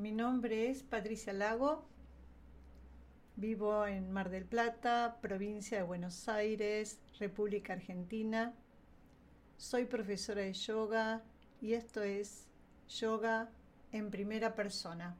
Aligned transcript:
mi 0.00 0.12
nombre 0.12 0.70
es 0.70 0.82
Patricia 0.82 1.34
Lago, 1.34 1.84
vivo 3.36 3.86
en 3.86 4.10
Mar 4.10 4.30
del 4.30 4.46
Plata, 4.46 5.18
provincia 5.20 5.76
de 5.76 5.82
Buenos 5.82 6.26
Aires, 6.26 7.02
República 7.18 7.74
Argentina. 7.74 8.54
Soy 9.58 9.84
profesora 9.84 10.40
de 10.40 10.54
yoga 10.54 11.22
y 11.60 11.74
esto 11.74 12.02
es 12.02 12.46
Yoga 12.88 13.50
en 13.92 14.10
primera 14.10 14.54
persona. 14.54 15.18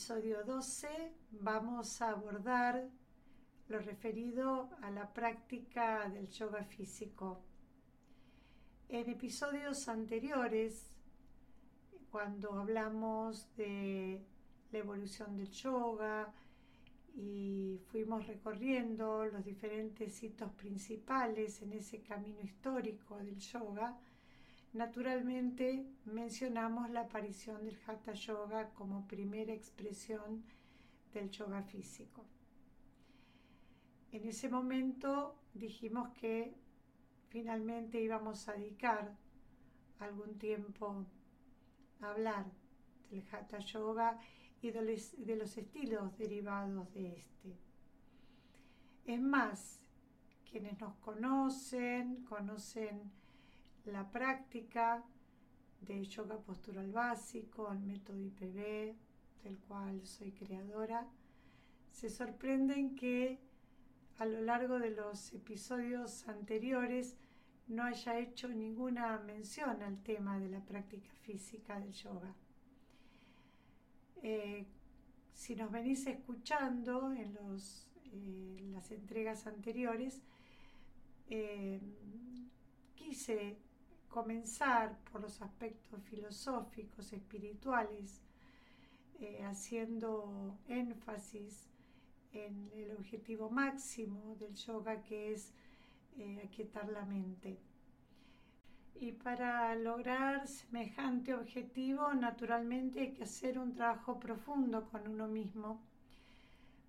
Episodio 0.00 0.42
12 0.44 0.88
vamos 1.42 2.00
a 2.00 2.12
abordar 2.12 2.88
lo 3.68 3.78
referido 3.80 4.70
a 4.80 4.90
la 4.90 5.12
práctica 5.12 6.08
del 6.08 6.26
yoga 6.30 6.64
físico. 6.64 7.42
En 8.88 9.10
episodios 9.10 9.86
anteriores, 9.88 10.90
cuando 12.10 12.54
hablamos 12.54 13.54
de 13.56 14.24
la 14.72 14.78
evolución 14.78 15.36
del 15.36 15.50
yoga 15.50 16.32
y 17.14 17.78
fuimos 17.90 18.26
recorriendo 18.26 19.26
los 19.26 19.44
diferentes 19.44 20.22
hitos 20.22 20.50
principales 20.52 21.60
en 21.60 21.74
ese 21.74 22.00
camino 22.00 22.40
histórico 22.40 23.18
del 23.18 23.36
yoga, 23.36 23.98
Naturalmente 24.72 25.84
mencionamos 26.04 26.90
la 26.90 27.00
aparición 27.00 27.64
del 27.64 27.76
Hatha 27.86 28.12
Yoga 28.12 28.70
como 28.70 29.06
primera 29.08 29.52
expresión 29.52 30.44
del 31.12 31.28
yoga 31.28 31.62
físico. 31.62 32.24
En 34.12 34.28
ese 34.28 34.48
momento 34.48 35.40
dijimos 35.54 36.10
que 36.10 36.54
finalmente 37.30 38.00
íbamos 38.00 38.48
a 38.48 38.52
dedicar 38.52 39.16
algún 39.98 40.38
tiempo 40.38 41.04
a 42.00 42.10
hablar 42.10 42.46
del 43.10 43.24
Hatha 43.30 43.58
Yoga 43.58 44.18
y 44.62 44.70
de 44.70 45.36
los 45.36 45.56
estilos 45.56 46.16
derivados 46.16 46.92
de 46.94 47.16
este. 47.16 47.58
Es 49.04 49.20
más, 49.20 49.80
quienes 50.48 50.78
nos 50.80 50.94
conocen, 50.96 52.24
conocen 52.24 53.19
la 53.86 54.10
práctica 54.10 55.04
de 55.80 56.04
yoga 56.04 56.38
postural 56.38 56.92
básico, 56.92 57.70
el 57.72 57.80
método 57.80 58.18
IPB, 58.18 58.94
del 59.42 59.58
cual 59.66 60.06
soy 60.06 60.32
creadora, 60.32 61.06
se 61.90 62.10
sorprenden 62.10 62.94
que 62.94 63.40
a 64.18 64.26
lo 64.26 64.42
largo 64.42 64.78
de 64.78 64.90
los 64.90 65.32
episodios 65.32 66.28
anteriores 66.28 67.16
no 67.68 67.84
haya 67.84 68.18
hecho 68.18 68.48
ninguna 68.48 69.18
mención 69.20 69.82
al 69.82 70.02
tema 70.02 70.38
de 70.38 70.48
la 70.48 70.60
práctica 70.60 71.10
física 71.22 71.78
del 71.78 71.92
yoga. 71.92 72.34
Eh, 74.22 74.66
si 75.32 75.56
nos 75.56 75.70
venís 75.70 76.06
escuchando 76.06 77.12
en 77.12 77.38
eh, 78.12 78.60
las 78.72 78.90
entregas 78.90 79.46
anteriores, 79.46 80.20
eh, 81.28 81.80
quise 82.94 83.56
comenzar 84.10 84.98
por 85.10 85.22
los 85.22 85.40
aspectos 85.40 86.02
filosóficos, 86.02 87.12
espirituales, 87.12 88.20
eh, 89.20 89.42
haciendo 89.44 90.58
énfasis 90.68 91.68
en 92.32 92.70
el 92.74 92.90
objetivo 92.92 93.50
máximo 93.50 94.34
del 94.36 94.54
yoga 94.54 95.02
que 95.02 95.32
es 95.32 95.52
eh, 96.18 96.42
aquietar 96.44 96.88
la 96.88 97.04
mente. 97.04 97.58
Y 98.96 99.12
para 99.12 99.74
lograr 99.76 100.46
semejante 100.46 101.34
objetivo, 101.34 102.12
naturalmente 102.12 103.00
hay 103.00 103.12
que 103.12 103.22
hacer 103.22 103.58
un 103.58 103.72
trabajo 103.72 104.20
profundo 104.20 104.88
con 104.90 105.08
uno 105.08 105.26
mismo. 105.26 105.80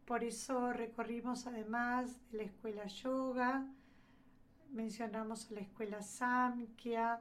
Por 0.06 0.24
eso 0.24 0.74
recorrimos 0.74 1.48
además 1.48 2.20
de 2.32 2.40
la 2.40 2.44
escuela 2.44 2.86
yoga, 2.88 3.66
mencionamos 4.72 5.52
la 5.52 5.62
escuela 5.62 6.02
Samkhya, 6.02 7.20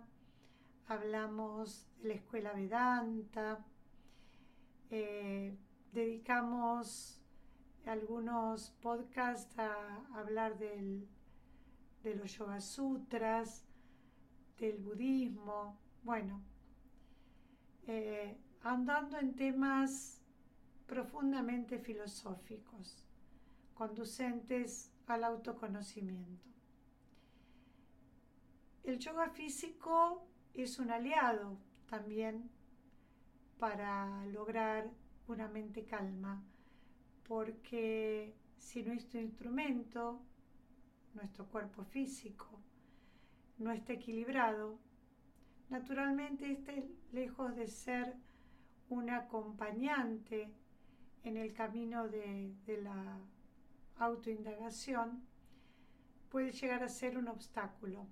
hablamos 0.86 1.86
de 2.02 2.08
la 2.08 2.14
escuela 2.14 2.52
Vedanta, 2.52 3.64
eh, 4.90 5.56
dedicamos 5.92 7.20
algunos 7.86 8.70
podcasts 8.82 9.58
a 9.58 10.04
hablar 10.14 10.58
de 10.58 11.06
los 12.16 12.32
Yoga 12.36 12.60
Sutras, 12.60 13.64
del 14.58 14.76
budismo, 14.78 15.78
bueno, 16.02 16.42
eh, 17.86 18.36
andando 18.62 19.18
en 19.18 19.34
temas 19.34 20.22
profundamente 20.86 21.78
filosóficos, 21.78 23.06
conducentes 23.74 24.92
al 25.06 25.24
autoconocimiento. 25.24 26.49
El 28.82 28.98
yoga 28.98 29.28
físico 29.28 30.26
es 30.54 30.78
un 30.78 30.90
aliado 30.90 31.58
también 31.86 32.50
para 33.58 34.24
lograr 34.26 34.90
una 35.28 35.48
mente 35.48 35.84
calma, 35.84 36.42
porque 37.28 38.34
si 38.56 38.82
nuestro 38.82 39.20
instrumento, 39.20 40.22
nuestro 41.14 41.46
cuerpo 41.46 41.84
físico, 41.84 42.58
no 43.58 43.70
está 43.70 43.92
equilibrado, 43.92 44.78
naturalmente 45.68 46.50
este, 46.50 46.90
lejos 47.12 47.54
de 47.56 47.66
ser 47.66 48.16
un 48.88 49.10
acompañante 49.10 50.50
en 51.22 51.36
el 51.36 51.52
camino 51.52 52.08
de, 52.08 52.54
de 52.64 52.80
la 52.80 53.20
autoindagación, 53.98 55.22
puede 56.30 56.50
llegar 56.52 56.82
a 56.82 56.88
ser 56.88 57.18
un 57.18 57.28
obstáculo 57.28 58.06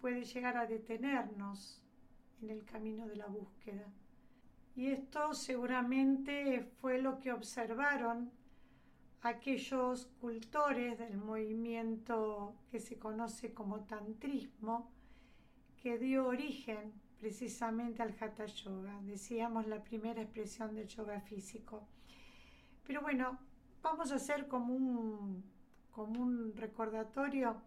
puede 0.00 0.24
llegar 0.24 0.56
a 0.56 0.66
detenernos 0.66 1.82
en 2.42 2.50
el 2.50 2.64
camino 2.64 3.06
de 3.06 3.16
la 3.16 3.26
búsqueda. 3.26 3.86
Y 4.74 4.86
esto 4.86 5.34
seguramente 5.34 6.62
fue 6.80 7.00
lo 7.00 7.18
que 7.18 7.32
observaron 7.32 8.30
aquellos 9.22 10.06
cultores 10.20 10.98
del 10.98 11.18
movimiento 11.18 12.54
que 12.70 12.80
se 12.80 12.98
conoce 12.98 13.52
como 13.52 13.80
tantrismo, 13.80 14.90
que 15.82 15.98
dio 15.98 16.26
origen 16.26 16.92
precisamente 17.18 18.02
al 18.02 18.16
hatha 18.18 18.46
yoga, 18.46 18.98
decíamos 19.02 19.66
la 19.66 19.82
primera 19.82 20.22
expresión 20.22 20.74
del 20.74 20.88
yoga 20.88 21.20
físico. 21.20 21.86
Pero 22.86 23.02
bueno, 23.02 23.38
vamos 23.82 24.10
a 24.10 24.14
hacer 24.14 24.48
como 24.48 24.74
un, 24.74 25.44
como 25.90 26.22
un 26.22 26.56
recordatorio 26.56 27.60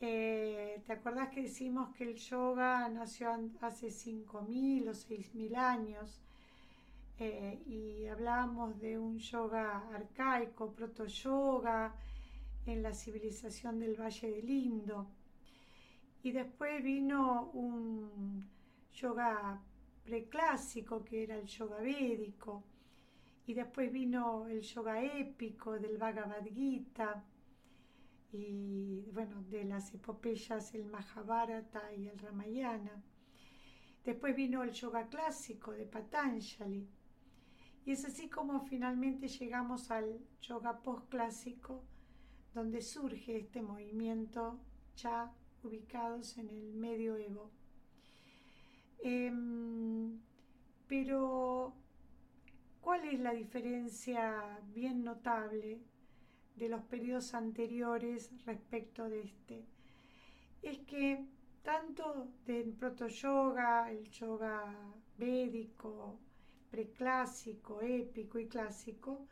eh, 0.00 0.82
¿Te 0.86 0.92
acordás 0.94 1.28
que 1.28 1.42
decimos 1.42 1.94
que 1.94 2.04
el 2.04 2.16
yoga 2.16 2.88
nació 2.88 3.30
hace 3.60 3.88
5.000 3.88 4.88
o 4.88 4.92
6.000 4.92 5.56
años? 5.56 6.20
Eh, 7.18 7.62
y 7.66 8.06
hablábamos 8.06 8.80
de 8.80 8.98
un 8.98 9.18
yoga 9.18 9.84
arcaico, 9.94 10.72
proto-yoga, 10.72 11.94
en 12.64 12.82
la 12.82 12.94
civilización 12.94 13.78
del 13.78 14.00
Valle 14.00 14.30
del 14.30 14.48
Indo. 14.48 15.06
Y 16.22 16.32
después 16.32 16.82
vino 16.82 17.50
un 17.52 18.48
yoga 18.94 19.60
preclásico, 20.04 21.04
que 21.04 21.24
era 21.24 21.36
el 21.36 21.46
yoga 21.46 21.78
védico. 21.78 22.62
Y 23.46 23.52
después 23.52 23.92
vino 23.92 24.46
el 24.46 24.62
yoga 24.62 25.02
épico 25.02 25.78
del 25.78 25.98
Bhagavad 25.98 26.46
Gita 26.46 27.22
y 28.32 29.10
bueno, 29.12 29.42
de 29.50 29.64
las 29.64 29.92
epopeyas 29.94 30.74
el 30.74 30.86
Mahabharata 30.86 31.92
y 31.94 32.08
el 32.08 32.18
Ramayana. 32.18 33.02
Después 34.04 34.34
vino 34.34 34.62
el 34.62 34.72
yoga 34.72 35.08
clásico 35.08 35.72
de 35.72 35.86
Patanjali. 35.86 36.88
Y 37.84 37.92
es 37.92 38.04
así 38.04 38.28
como 38.28 38.60
finalmente 38.66 39.28
llegamos 39.28 39.90
al 39.90 40.20
yoga 40.42 40.80
postclásico, 40.80 41.82
donde 42.54 42.82
surge 42.82 43.36
este 43.36 43.62
movimiento 43.62 44.58
ya 44.96 45.32
ubicados 45.62 46.38
en 46.38 46.48
el 46.48 46.72
medioevo. 46.74 47.50
Em, 49.02 50.20
pero, 50.86 51.74
¿cuál 52.80 53.04
es 53.08 53.20
la 53.20 53.32
diferencia 53.32 54.60
bien 54.74 55.04
notable 55.04 55.80
de 56.56 56.68
los 56.68 56.82
periodos 56.82 57.34
anteriores 57.34 58.30
respecto 58.44 59.08
de 59.08 59.22
este. 59.22 59.64
Es 60.62 60.78
que 60.80 61.24
tanto 61.62 62.28
del 62.46 62.72
proto 62.72 63.08
yoga, 63.08 63.90
el 63.90 64.08
yoga 64.10 64.74
védico, 65.18 66.18
preclásico, 66.70 67.80
épico 67.82 68.38
y 68.38 68.46
clásico, 68.46 69.26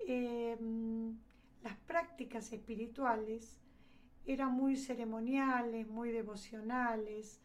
em, 0.00 1.16
las 1.62 1.76
prácticas 1.86 2.52
espirituales 2.52 3.60
eran 4.26 4.52
muy 4.52 4.76
ceremoniales, 4.76 5.88
muy 5.88 6.10
devocionales, 6.10 7.40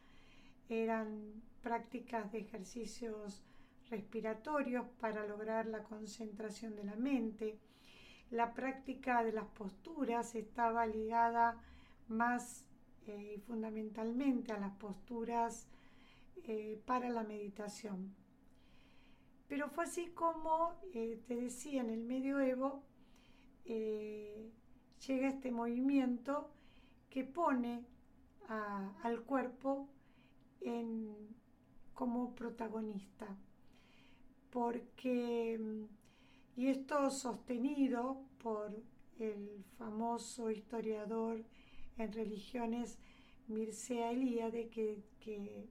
eran 0.69 1.41
prácticas 1.61 2.31
de 2.31 2.39
ejercicios 2.39 3.43
respiratorios 3.89 4.85
para 4.99 5.25
lograr 5.25 5.65
la 5.65 5.83
concentración 5.83 6.75
de 6.75 6.83
la 6.83 6.95
mente. 6.95 7.57
La 8.33 8.55
práctica 8.55 9.23
de 9.23 9.31
las 9.31 9.45
posturas 9.45 10.33
estaba 10.33 10.87
ligada 10.87 11.61
más 12.07 12.65
eh, 13.05 13.35
y 13.37 13.39
fundamentalmente 13.41 14.51
a 14.51 14.59
las 14.59 14.75
posturas 14.77 15.67
eh, 16.43 16.81
para 16.83 17.09
la 17.09 17.21
meditación. 17.21 18.15
Pero 19.47 19.69
fue 19.69 19.83
así 19.83 20.07
como, 20.15 20.73
eh, 20.95 21.21
te 21.27 21.35
decía, 21.35 21.81
en 21.81 21.91
el 21.91 22.03
medioevo 22.05 22.81
llega 23.65 25.27
este 25.27 25.51
movimiento 25.51 26.49
que 27.11 27.23
pone 27.23 27.85
al 28.47 29.21
cuerpo 29.21 29.87
como 31.93 32.33
protagonista. 32.33 33.27
Porque, 34.49 35.85
y 36.55 36.67
esto 36.67 37.09
sostenido 37.09 38.21
por 38.41 38.75
el 39.19 39.63
famoso 39.77 40.51
historiador 40.51 41.43
en 41.97 42.11
religiones 42.11 42.99
Mircea 43.47 44.11
Eliade, 44.11 44.69
que, 44.69 45.03
que, 45.19 45.67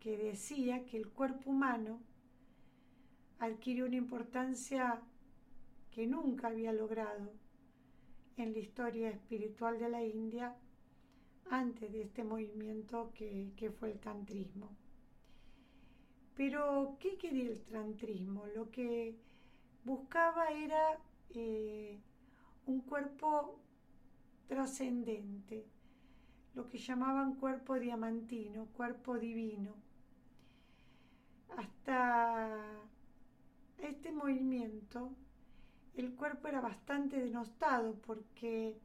que 0.00 0.16
decía 0.16 0.84
que 0.84 0.96
el 0.98 1.08
cuerpo 1.08 1.50
humano 1.50 2.00
adquirió 3.38 3.86
una 3.86 3.96
importancia 3.96 5.02
que 5.90 6.06
nunca 6.06 6.48
había 6.48 6.72
logrado 6.72 7.32
en 8.36 8.52
la 8.52 8.58
historia 8.58 9.10
espiritual 9.10 9.78
de 9.78 9.88
la 9.88 10.04
India 10.04 10.56
antes 11.50 11.92
de 11.92 12.02
este 12.02 12.24
movimiento 12.24 13.12
que, 13.14 13.70
fue 13.78 13.92
el 13.92 13.98
tantrismo. 13.98 14.70
Pero, 16.34 16.96
¿qué 16.98 17.18
quería 17.18 17.50
el 17.50 17.62
tantrismo? 17.64 18.46
Lo 18.54 18.70
que 18.70 19.16
buscaba 19.84 20.50
era 20.50 20.98
eh, 21.30 22.00
un 22.66 22.80
cuerpo 22.82 23.58
trascendente, 24.46 25.66
lo 26.54 26.68
que 26.68 26.78
llamaban 26.78 27.36
cuerpo 27.36 27.78
diamantino, 27.78 28.66
cuerpo 28.66 29.18
divino. 29.18 29.74
Hasta 31.56 32.48
este 33.78 34.12
movimiento 34.12 35.12
el 35.94 36.14
cuerpo 36.14 36.48
era 36.48 36.60
bastante 36.60 37.20
denostado 37.20 37.94
porque 38.06 38.78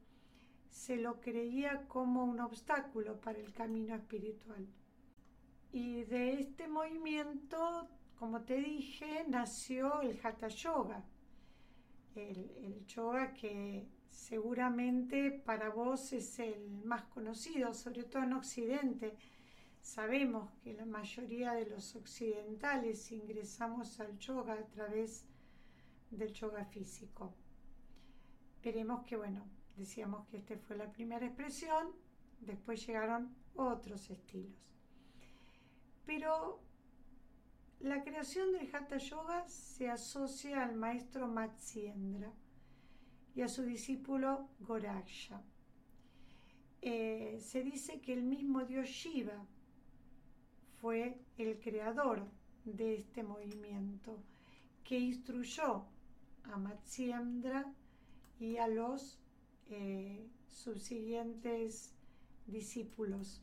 se 0.70 0.96
lo 0.96 1.20
creía 1.20 1.86
como 1.88 2.24
un 2.24 2.40
obstáculo 2.40 3.20
para 3.20 3.38
el 3.38 3.52
camino 3.52 3.94
espiritual. 3.94 4.66
Y 5.72 6.04
de 6.04 6.40
este 6.40 6.68
movimiento, 6.68 7.88
como 8.18 8.42
te 8.42 8.56
dije, 8.56 9.24
nació 9.28 10.00
el 10.00 10.18
Hatha 10.22 10.48
Yoga, 10.48 11.04
el, 12.16 12.84
yoga 12.86 13.32
que 13.32 13.86
seguramente 14.08 15.30
para 15.30 15.70
vos 15.70 16.12
es 16.12 16.38
el 16.40 16.68
más 16.84 17.04
conocido, 17.04 17.72
sobre 17.72 18.02
todo 18.04 18.24
en 18.24 18.32
Occidente. 18.32 19.14
Sabemos 19.80 20.50
que 20.64 20.74
la 20.74 20.84
mayoría 20.84 21.52
de 21.52 21.66
los 21.66 21.94
occidentales 21.94 23.12
ingresamos 23.12 24.00
al 24.00 24.18
yoga 24.18 24.54
a 24.54 24.66
través 24.66 25.24
del 26.10 26.32
yoga 26.32 26.64
físico. 26.64 27.32
Veremos 28.64 29.04
que, 29.06 29.16
bueno, 29.16 29.46
decíamos 29.76 30.26
que 30.26 30.38
esta 30.38 30.58
fue 30.58 30.76
la 30.76 30.90
primera 30.90 31.24
expresión, 31.24 31.92
después 32.40 32.84
llegaron 32.84 33.34
otros 33.54 34.10
estilos. 34.10 34.58
Pero 36.04 36.67
la 37.80 38.02
creación 38.02 38.52
del 38.52 38.74
Hatha 38.74 38.98
Yoga 38.98 39.46
se 39.48 39.88
asocia 39.88 40.64
al 40.64 40.74
maestro 40.74 41.28
Matsyendra 41.28 42.32
y 43.34 43.42
a 43.42 43.48
su 43.48 43.62
discípulo 43.62 44.48
Goraksha. 44.60 45.42
Eh, 46.82 47.38
se 47.40 47.62
dice 47.62 48.00
que 48.00 48.12
el 48.12 48.24
mismo 48.24 48.64
dios 48.64 48.88
Shiva 48.88 49.46
fue 50.80 51.20
el 51.36 51.58
creador 51.60 52.28
de 52.64 52.94
este 52.94 53.22
movimiento, 53.22 54.22
que 54.84 54.98
instruyó 54.98 55.86
a 56.44 56.56
Matsyendra 56.56 57.72
y 58.38 58.56
a 58.56 58.68
los 58.68 59.20
eh, 59.70 60.28
subsiguientes 60.46 61.94
discípulos. 62.46 63.42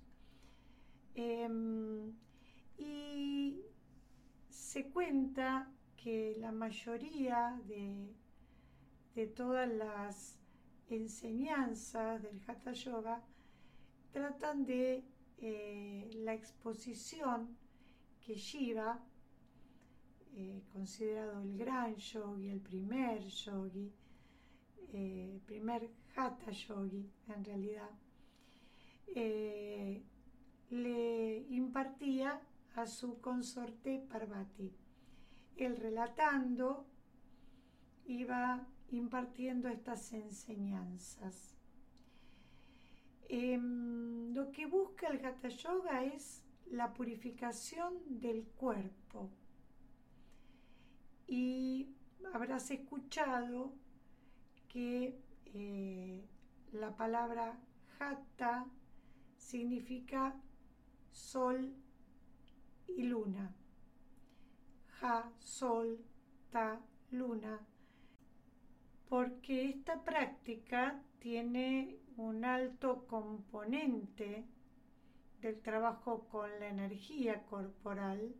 Em, 1.13 2.13
y 2.77 3.61
se 4.56 4.86
cuenta 4.86 5.69
que 5.98 6.36
la 6.40 6.52
mayoría 6.52 7.60
de, 7.68 8.16
de 9.13 9.28
todas 9.28 9.69
las 9.69 10.40
enseñanzas 10.90 12.24
del 12.24 12.42
Hatha 12.48 12.72
Yoga 12.72 13.22
tratan 14.13 14.66
de 14.66 15.04
eh, 15.40 16.10
la 16.24 16.34
exposición 16.34 17.57
que 18.22 18.36
Shiva 18.36 19.04
eh, 20.38 20.62
considerado 20.72 21.42
el 21.42 21.57
gran 21.57 21.96
yogi, 21.96 22.50
el 22.50 22.62
primer 22.62 23.22
yogi, 23.28 23.92
eh, 24.94 25.40
primer 25.46 25.90
hatha 26.16 26.52
yogi 26.52 27.10
en 27.28 27.44
realidad, 27.44 27.90
le 30.69 31.46
impartía 31.50 32.42
a 32.75 32.86
su 32.86 33.19
consorte 33.22 34.00
Parvati. 34.10 34.72
Él 35.56 35.77
relatando 35.77 36.86
iba 38.06 38.68
impartiendo 38.92 39.69
estas 39.69 40.13
enseñanzas. 40.13 41.56
Em, 43.28 44.33
lo 44.33 44.52
que 44.52 44.66
busca 44.66 45.07
el 45.07 45.26
Hatha 45.26 45.47
Yoga 45.49 46.04
es 46.04 46.45
la 46.68 46.94
purificación 46.94 47.94
del 48.07 48.44
cuerpo 48.45 49.30
y 51.28 51.90
habrás 52.33 52.69
escuchado 52.71 53.73
que 54.68 55.19
eh, 55.45 56.23
la 56.73 56.95
palabra 56.95 57.57
Hatha 57.99 58.68
significa 59.38 60.35
sol 61.11 61.73
y 62.87 63.04
luna. 63.04 63.54
Ja, 64.99 65.31
sol, 65.39 65.99
ta, 66.51 66.80
luna. 67.11 67.59
Porque 69.09 69.69
esta 69.69 70.04
práctica 70.04 71.01
tiene 71.19 71.99
un 72.18 72.45
alto 72.45 73.06
componente 73.07 74.45
del 75.42 75.61
trabajo 75.61 76.27
con 76.30 76.49
la 76.59 76.69
energía 76.69 77.45
corporal, 77.45 78.35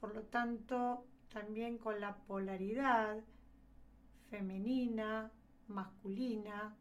por 0.00 0.14
lo 0.14 0.22
tanto 0.22 1.04
también 1.32 1.78
con 1.78 2.00
la 2.00 2.16
polaridad 2.16 3.22
femenina, 4.30 5.30
masculina, 5.68 6.76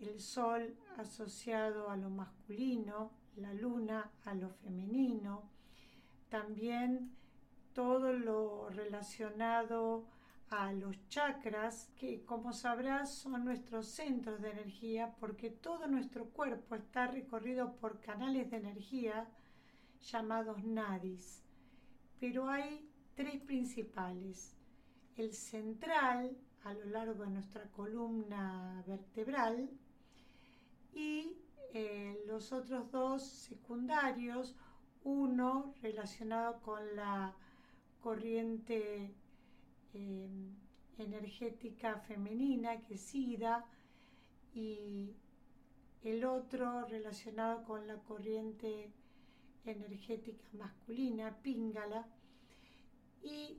el 0.00 0.20
sol 0.20 0.76
asociado 0.96 1.90
a 1.90 1.96
lo 1.96 2.10
masculino, 2.10 3.12
la 3.36 3.52
luna 3.52 4.10
a 4.24 4.34
lo 4.34 4.50
femenino, 4.50 5.50
también 6.34 7.12
todo 7.74 8.12
lo 8.12 8.68
relacionado 8.70 10.04
a 10.50 10.72
los 10.72 10.96
chakras, 11.08 11.92
que 11.94 12.24
como 12.24 12.52
sabrás 12.52 13.14
son 13.14 13.44
nuestros 13.44 13.86
centros 13.86 14.42
de 14.42 14.50
energía, 14.50 15.14
porque 15.20 15.50
todo 15.50 15.86
nuestro 15.86 16.24
cuerpo 16.30 16.74
está 16.74 17.06
recorrido 17.06 17.76
por 17.76 18.00
canales 18.00 18.50
de 18.50 18.56
energía 18.56 19.28
llamados 20.10 20.64
nadis. 20.64 21.44
Pero 22.18 22.48
hay 22.48 22.84
tres 23.14 23.40
principales. 23.40 24.56
El 25.14 25.34
central 25.34 26.36
a 26.64 26.74
lo 26.74 26.86
largo 26.86 27.22
de 27.22 27.30
nuestra 27.30 27.70
columna 27.70 28.82
vertebral 28.88 29.70
y 30.92 31.36
eh, 31.72 32.24
los 32.26 32.50
otros 32.50 32.90
dos 32.90 33.24
secundarios, 33.24 34.56
uno 35.04 35.74
relacionado 35.82 36.60
con 36.62 36.96
la 36.96 37.34
corriente 38.00 39.14
eh, 39.92 40.28
energética 40.98 41.98
femenina, 42.00 42.80
que 42.82 42.94
es 42.94 43.14
Ida, 43.14 43.64
y 44.54 45.14
el 46.02 46.24
otro 46.24 46.86
relacionado 46.86 47.64
con 47.64 47.86
la 47.86 47.96
corriente 47.96 48.92
energética 49.64 50.44
masculina, 50.52 51.36
Pingala, 51.42 52.06
y 53.22 53.58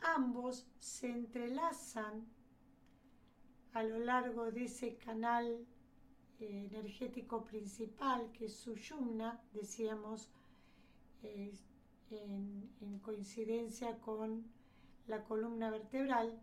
ambos 0.00 0.66
se 0.78 1.10
entrelazan 1.10 2.26
a 3.72 3.82
lo 3.82 3.98
largo 3.98 4.50
de 4.50 4.64
ese 4.64 4.96
canal 4.96 5.66
eh, 6.40 6.68
energético 6.70 7.44
principal 7.44 8.30
que 8.32 8.46
es 8.46 8.56
Suyumna, 8.56 9.40
decíamos, 9.52 10.30
en, 12.10 12.98
coincidencia 13.02 13.98
con 14.00 14.44
la 15.06 15.22
columna 15.24 15.70
vertebral, 15.70 16.40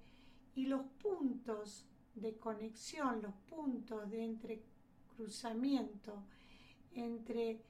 y 0.55 0.67
los 0.67 0.85
puntos 1.01 1.87
de 2.15 2.37
conexión, 2.37 3.21
los 3.21 3.33
puntos 3.49 4.09
de 4.11 4.23
entrecruzamiento 4.23 6.23
entre 6.93 7.61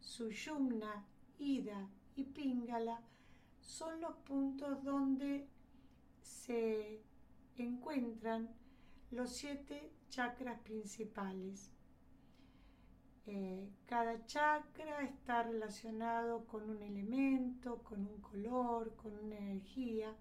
Suyumna, 0.00 1.06
Ida 1.38 1.88
y 2.16 2.24
Pingala 2.24 3.02
son 3.60 4.00
los 4.00 4.16
puntos 4.16 4.82
donde 4.82 5.46
se 6.22 7.02
encuentran 7.56 8.48
los 9.10 9.30
siete 9.30 9.92
chakras 10.08 10.60
principales. 10.60 11.70
Eh, 13.26 13.68
cada 13.86 14.24
chakra 14.26 15.02
está 15.02 15.42
relacionado 15.42 16.46
con 16.46 16.68
un 16.68 16.82
elemento, 16.82 17.78
con 17.82 18.00
un 18.00 18.20
color, 18.20 18.94
con 18.96 19.12
una 19.18 19.36
energía, 19.36 20.14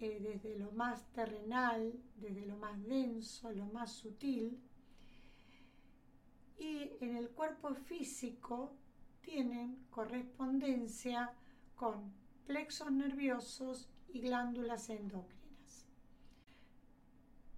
eh, 0.00 0.18
desde 0.20 0.58
lo 0.58 0.72
más 0.72 1.06
terrenal, 1.12 1.92
desde 2.16 2.46
lo 2.46 2.56
más 2.56 2.82
denso 2.84 3.52
lo 3.52 3.66
más 3.66 3.92
sutil. 3.92 4.58
Y 6.58 6.90
en 7.00 7.16
el 7.16 7.30
cuerpo 7.30 7.74
físico 7.74 8.72
tienen 9.20 9.86
correspondencia 9.90 11.32
con 11.76 12.12
plexos 12.46 12.90
nerviosos 12.90 13.88
y 14.08 14.20
glándulas 14.20 14.88
endócrinas. 14.90 15.39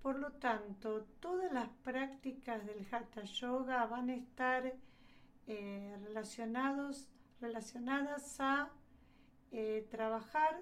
Por 0.02 0.18
lo 0.18 0.32
tanto, 0.32 1.04
todas 1.20 1.52
las 1.52 1.68
prácticas 1.84 2.66
del 2.66 2.84
Hatha 2.90 3.22
Yoga 3.22 3.86
van 3.86 4.10
a 4.10 4.16
estar 4.16 4.74
eh, 5.46 5.96
relacionados, 6.02 7.08
relacionadas 7.40 8.40
a 8.40 8.68
eh, 9.52 9.86
trabajar 9.92 10.60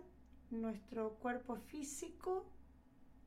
nuestro 0.50 1.14
cuerpo 1.14 1.56
físico 1.56 2.52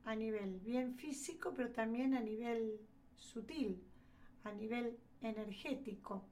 a 0.05 0.15
nivel 0.15 0.59
bien 0.59 0.93
físico, 0.93 1.51
pero 1.55 1.71
también 1.71 2.13
a 2.13 2.19
nivel 2.19 2.79
sutil, 3.15 3.83
a 4.43 4.51
nivel 4.51 4.99
energético. 5.21 6.25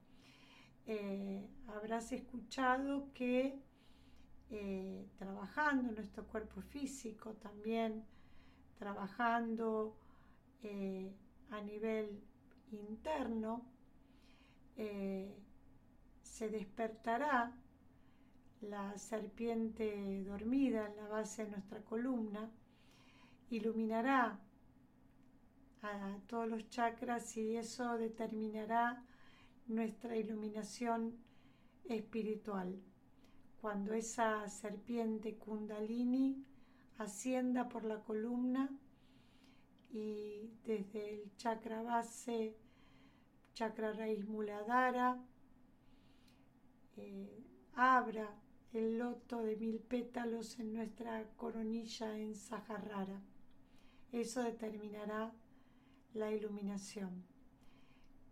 Eh, 0.85 1.43
habrás 1.67 2.11
escuchado 2.11 3.11
que 3.13 3.59
trabajando 5.17 5.93
nuestro 5.93 6.25
cuerpo 6.27 6.61
físico, 6.61 7.31
también 7.35 8.03
trabajando 8.81 9.95
eh, 10.63 11.13
a 11.51 11.61
nivel 11.61 12.19
interno, 12.71 13.63
eh, 14.75 15.37
se 16.23 16.49
despertará 16.49 17.51
la 18.61 18.97
serpiente 18.97 20.23
dormida 20.23 20.87
en 20.87 20.95
la 20.95 21.07
base 21.09 21.45
de 21.45 21.51
nuestra 21.51 21.81
columna, 21.81 22.49
iluminará 23.51 24.39
a 25.83 26.17
todos 26.25 26.49
los 26.49 26.67
chakras 26.69 27.37
y 27.37 27.57
eso 27.57 27.99
determinará 27.99 29.05
nuestra 29.67 30.17
iluminación 30.17 31.19
espiritual. 31.87 32.81
Cuando 33.61 33.93
esa 33.93 34.49
serpiente 34.49 35.35
kundalini 35.35 36.43
ascienda 37.03 37.69
por 37.69 37.83
la 37.83 37.99
columna 38.01 38.69
y 39.91 40.49
desde 40.65 41.13
el 41.13 41.35
chakra 41.35 41.81
base, 41.81 42.55
chakra 43.53 43.93
raíz 43.93 44.25
muladhara, 44.27 45.19
eh, 46.97 47.43
abra 47.73 48.35
el 48.73 48.97
loto 48.97 49.43
de 49.43 49.57
mil 49.57 49.79
pétalos 49.79 50.59
en 50.59 50.73
nuestra 50.73 51.25
coronilla 51.35 52.17
en 52.17 52.35
Saharrara. 52.35 53.21
Eso 54.11 54.43
determinará 54.43 55.33
la 56.13 56.31
iluminación. 56.31 57.23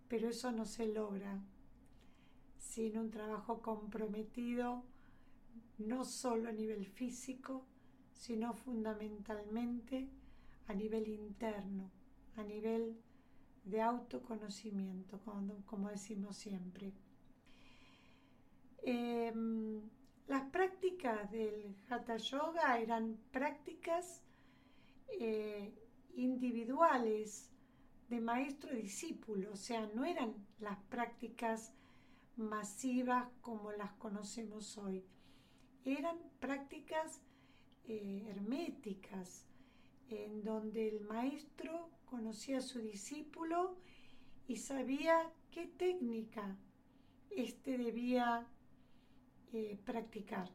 Pero 0.07 0.29
eso 0.29 0.51
no 0.51 0.65
se 0.65 0.87
logra 0.87 1.41
sin 2.57 2.97
un 2.97 3.09
trabajo 3.09 3.61
comprometido 3.61 4.83
no 5.77 6.03
solo 6.03 6.49
a 6.49 6.51
nivel 6.51 6.85
físico, 6.85 7.65
sino 8.19 8.53
fundamentalmente 8.53 10.09
a 10.67 10.73
nivel 10.73 11.07
interno, 11.07 11.89
a 12.35 12.43
nivel 12.43 12.99
de 13.63 13.81
autoconocimiento, 13.81 15.19
como, 15.65 15.89
decimos 15.89 16.35
siempre. 16.35 16.91
Em, 18.83 19.81
las 20.27 20.43
prácticas 20.51 21.31
del 21.31 21.75
Hatha 21.89 22.17
Yoga 22.17 22.77
eran 22.77 23.17
prácticas 23.31 24.21
eh, 25.19 25.73
individuales 26.15 27.49
de 28.09 28.19
maestro-discípulo, 28.19 29.53
o 29.53 29.55
sea, 29.55 29.89
no 29.95 30.03
eran 30.03 30.35
las 30.59 30.77
prácticas 30.89 31.71
masivas 32.35 33.29
como 33.41 33.71
las 33.71 33.93
conocemos 33.93 34.77
hoy 34.77 35.05
eran 35.85 36.17
prácticas 36.39 37.21
eh, 37.89 38.27
herméticas, 38.29 39.45
en 40.09 40.43
donde 40.43 40.87
el 40.87 41.01
maestro 41.01 41.89
conocía 42.05 42.59
a 42.59 42.61
su 42.61 42.79
discípulo 42.79 43.77
y 44.47 44.57
sabía 44.57 45.33
qué 45.51 45.65
técnica 45.65 46.55
éste 47.31 47.77
debía 47.77 48.47
eh, 49.53 49.79
practicar. 49.85 50.49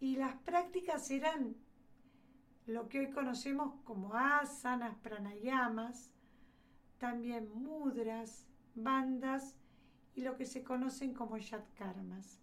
Y 0.00 0.16
las 0.16 0.34
prácticas 0.42 1.10
eran 1.10 1.56
lo 2.66 2.88
que 2.88 2.98
hoy 2.98 3.10
conocemos 3.10 3.80
como 3.84 4.14
asanas, 4.14 4.96
pranayamas, 4.96 6.12
también 6.98 7.48
mudras, 7.54 8.48
bandas 8.74 9.56
y 10.16 10.22
lo 10.22 10.36
que 10.36 10.44
se 10.44 10.64
conocen 10.64 11.14
como 11.14 11.38
yatkarmas. 11.38 12.40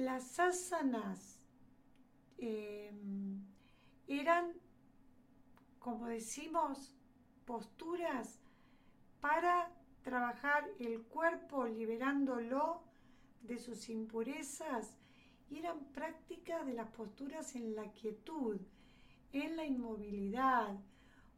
Las 0.00 0.40
asanas 0.40 1.38
em, 2.38 3.38
eran, 4.06 4.54
como 5.78 6.06
decimos, 6.06 6.96
posturas 7.44 8.40
para 9.20 9.70
trabajar 10.00 10.66
el 10.78 11.02
cuerpo 11.02 11.66
liberándolo 11.66 12.82
de 13.42 13.58
sus 13.58 13.90
impurezas 13.90 14.96
y 15.50 15.58
eran 15.58 15.84
prácticas 15.92 16.64
de 16.64 16.72
las 16.72 16.88
posturas 16.92 17.54
en 17.54 17.74
la 17.74 17.92
quietud, 17.92 18.58
en 19.34 19.54
la 19.54 19.66
inmovilidad, 19.66 20.80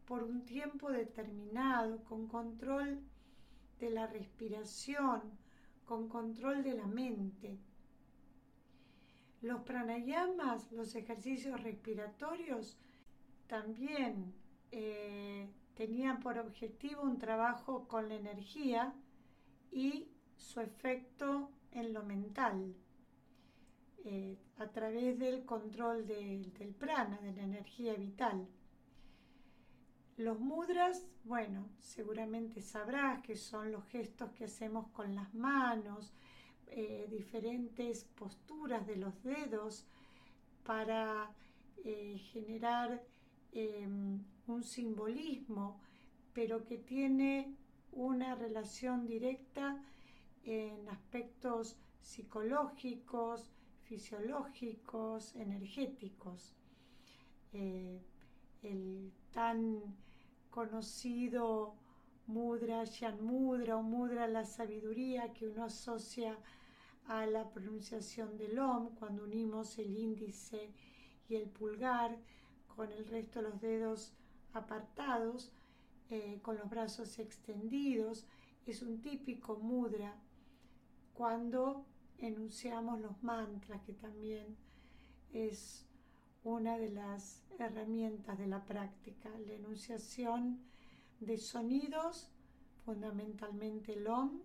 por 0.06 0.22
un 0.22 0.44
tiempo 0.44 0.92
determinado, 0.92 2.04
con 2.04 2.28
control 2.28 3.00
de 3.80 3.90
la 3.90 4.06
respiración, 4.06 5.20
con 5.84 6.08
control 6.08 6.62
de 6.62 6.74
la 6.74 6.86
mente. 6.86 7.58
Los 9.42 9.62
pranayamas, 9.62 10.70
los 10.70 10.94
ejercicios 10.94 11.60
respiratorios, 11.62 12.78
también 13.48 14.32
eh, 14.70 15.50
tenían 15.74 16.20
por 16.20 16.38
objetivo 16.38 17.02
un 17.02 17.18
trabajo 17.18 17.88
con 17.88 18.08
la 18.08 18.14
energía 18.14 18.94
y 19.72 20.08
su 20.36 20.60
efecto 20.60 21.50
en 21.72 21.92
lo 21.92 22.04
mental, 22.04 22.74
eh, 24.04 24.38
a 24.58 24.68
través 24.68 25.18
del 25.18 25.44
control 25.44 26.06
del 26.06 26.74
prana, 26.78 27.18
de 27.18 27.32
la 27.32 27.42
energía 27.42 27.94
vital. 27.94 28.46
Los 30.16 30.38
mudras, 30.38 31.06
bueno, 31.24 31.68
seguramente 31.78 32.60
sabrás 32.60 33.22
que 33.22 33.36
son 33.36 33.72
los 33.72 33.84
gestos 33.86 34.30
que 34.32 34.44
hacemos 34.44 34.88
con 34.90 35.14
las 35.14 35.34
manos, 35.34 36.12
eh, 36.74 37.06
diferentes 37.10 38.04
posturas 38.04 38.86
de 38.86 38.96
los 38.96 39.22
dedos 39.22 39.86
para 40.64 41.30
eh, 41.84 42.16
generar 42.32 43.02
em, 43.52 44.24
un 44.46 44.62
simbolismo, 44.62 45.80
pero 46.32 46.64
que 46.64 46.78
tiene 46.78 47.54
una 47.92 48.34
relación 48.34 49.06
directa 49.06 49.84
en 50.44 50.88
aspectos 50.88 51.76
psicológicos, 52.00 53.52
fisiológicos, 53.82 55.36
energéticos. 55.36 56.54
Eh, 57.52 58.00
el 58.62 59.12
tan 59.30 59.94
conocido 60.50 61.74
mudra, 62.26 62.84
Shan 62.84 63.22
Mudra 63.22 63.76
o 63.76 63.82
Mudra 63.82 64.26
la 64.26 64.44
sabiduría 64.44 65.32
que 65.34 65.48
uno 65.48 65.64
asocia 65.64 66.38
a 67.06 67.26
la 67.26 67.50
pronunciación 67.50 68.36
del 68.38 68.58
OM 68.58 68.94
cuando 68.96 69.24
unimos 69.24 69.78
el 69.78 69.96
índice 69.96 70.72
y 71.28 71.36
el 71.36 71.48
pulgar 71.48 72.16
con 72.76 72.90
el 72.92 73.04
resto 73.06 73.42
de 73.42 73.48
los 73.48 73.60
dedos 73.60 74.12
apartados, 74.52 75.52
eh, 76.10 76.38
con 76.42 76.56
los 76.56 76.68
brazos 76.68 77.18
extendidos. 77.18 78.26
Es 78.66 78.82
un 78.82 79.00
típico 79.00 79.56
mudra 79.56 80.14
cuando 81.14 81.84
enunciamos 82.18 83.00
los 83.00 83.22
mantras, 83.22 83.82
que 83.82 83.92
también 83.92 84.56
es 85.32 85.86
una 86.44 86.78
de 86.78 86.90
las 86.90 87.42
herramientas 87.58 88.38
de 88.38 88.46
la 88.46 88.64
práctica, 88.64 89.30
la 89.46 89.52
enunciación 89.54 90.60
de 91.20 91.38
sonidos, 91.38 92.30
fundamentalmente 92.84 93.92
el 93.94 94.06
OM, 94.06 94.40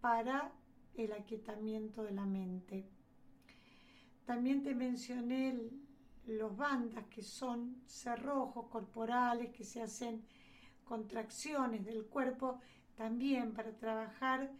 para 0.00 0.52
el 0.96 1.12
aquietamiento 1.12 2.02
de 2.02 2.12
la 2.12 2.26
mente. 2.26 2.86
También 4.24 4.62
te 4.62 4.74
mencioné 4.74 5.58
los 6.26 6.56
bandas 6.56 7.04
que 7.06 7.22
son 7.22 7.82
cerrojos 7.86 8.66
corporales 8.68 9.50
que 9.50 9.64
se 9.64 9.82
hacen 9.82 10.24
contracciones 10.84 11.84
del 11.84 12.06
cuerpo 12.06 12.60
también 12.96 13.52
para 13.52 13.72
trabajar 13.72 14.52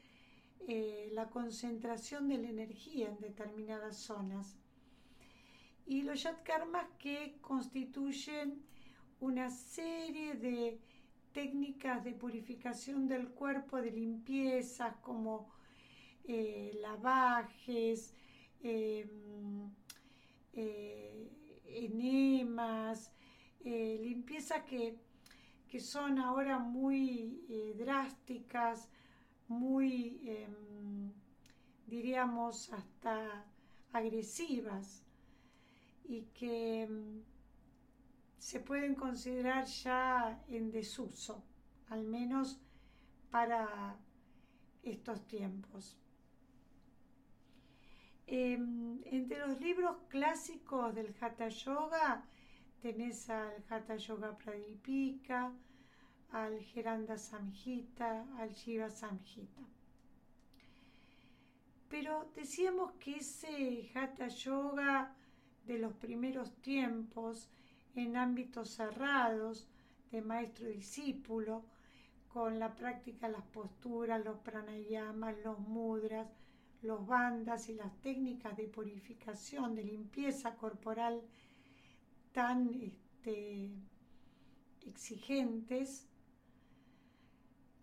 eh, 0.66 1.10
la 1.12 1.28
concentración 1.28 2.28
de 2.28 2.38
la 2.38 2.48
energía 2.48 3.08
en 3.08 3.20
determinadas 3.20 3.96
zonas. 3.96 4.56
Y 5.86 6.02
los 6.02 6.22
yatkarmas 6.22 6.86
que 6.98 7.38
constituyen 7.40 8.62
una 9.20 9.50
serie 9.50 10.34
de 10.34 10.80
técnicas 11.32 12.04
de 12.04 12.12
purificación 12.12 13.08
del 13.08 13.28
cuerpo, 13.30 13.80
de 13.80 13.90
limpiezas 13.90 14.96
como 14.96 15.50
eh, 16.24 16.78
lavajes, 16.80 18.14
em, 18.62 19.70
eh, 20.52 21.30
enemas, 21.66 23.12
eh, 23.64 23.98
limpiezas 24.00 24.62
que, 24.64 24.98
que, 25.68 25.80
son 25.80 26.18
ahora 26.18 26.58
muy 26.58 27.74
drásticas, 27.76 28.88
muy, 29.48 30.20
em, 30.24 31.12
diríamos, 31.86 32.72
hasta 32.72 33.44
agresivas 33.92 35.04
y 36.04 36.22
que 36.34 36.82
em, 36.82 37.22
se 38.38 38.60
pueden 38.60 38.94
considerar 38.94 39.66
ya 39.66 40.42
en 40.48 40.70
desuso, 40.70 41.42
al 41.88 42.04
menos 42.04 42.60
para 43.30 43.96
estos 44.82 45.26
tiempos. 45.26 46.01
Em, 48.34 48.98
entre 49.04 49.46
los 49.46 49.60
libros 49.60 49.94
clásicos 50.08 50.94
del 50.94 51.14
Hatha 51.20 51.48
Yoga 51.48 52.24
tenés 52.80 53.28
al 53.28 53.62
Hatha 53.68 53.96
Yoga 53.96 54.38
Pradipika, 54.38 55.52
al 56.30 56.58
Geranda 56.60 57.18
Samhita, 57.18 58.24
al 58.38 58.54
Shiva 58.54 58.88
Samhita. 58.88 59.60
Pero 61.90 62.30
decíamos 62.34 62.92
que 62.92 63.16
ese 63.16 63.90
Hatha 63.94 64.28
Yoga 64.28 65.14
de 65.66 65.76
los 65.76 65.92
primeros 65.92 66.56
tiempos, 66.62 67.50
en 67.94 68.16
ámbitos 68.16 68.70
cerrados, 68.70 69.68
de 70.10 70.22
maestro-discípulo, 70.22 71.66
con 72.32 72.58
la 72.58 72.74
práctica 72.74 73.28
las 73.28 73.44
posturas, 73.44 74.24
los 74.24 74.38
pranayamas, 74.38 75.36
los 75.44 75.58
mudras, 75.58 76.28
los 76.82 77.06
bandas 77.06 77.68
y 77.68 77.74
las 77.74 78.00
técnicas 78.00 78.56
de 78.56 78.68
purificación, 78.68 79.74
de 79.74 79.84
limpieza 79.84 80.56
corporal 80.56 81.22
tan 82.32 82.72
este, 82.74 83.70
exigentes, 84.86 86.08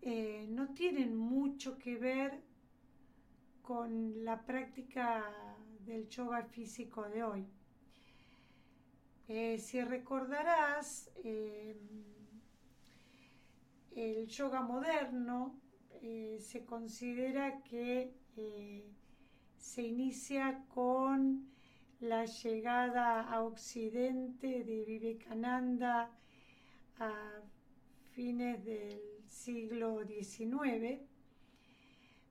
eh, 0.02 0.46
no 0.50 0.72
tienen 0.72 1.16
mucho 1.16 1.78
que 1.78 1.96
ver 1.96 2.42
con 3.62 4.24
la 4.24 4.44
práctica 4.44 5.24
del 5.84 6.08
yoga 6.08 6.42
físico 6.44 7.08
de 7.08 7.22
hoy. 7.22 7.46
Eh, 9.28 9.58
si 9.58 9.80
recordarás, 9.82 11.10
eh, 11.22 11.76
el 13.94 14.26
yoga 14.26 14.60
moderno 14.62 15.58
se 16.38 16.64
considera 16.64 17.62
que 17.62 18.19
se 19.56 19.82
inicia 19.82 20.64
con 20.74 21.48
la 22.00 22.24
llegada 22.24 23.20
a 23.30 23.42
Occidente 23.42 24.64
de 24.64 24.84
Vivekananda 24.84 26.10
a 26.98 27.12
fines 28.12 28.64
del 28.64 29.00
siglo 29.28 30.04
XIX 30.06 31.00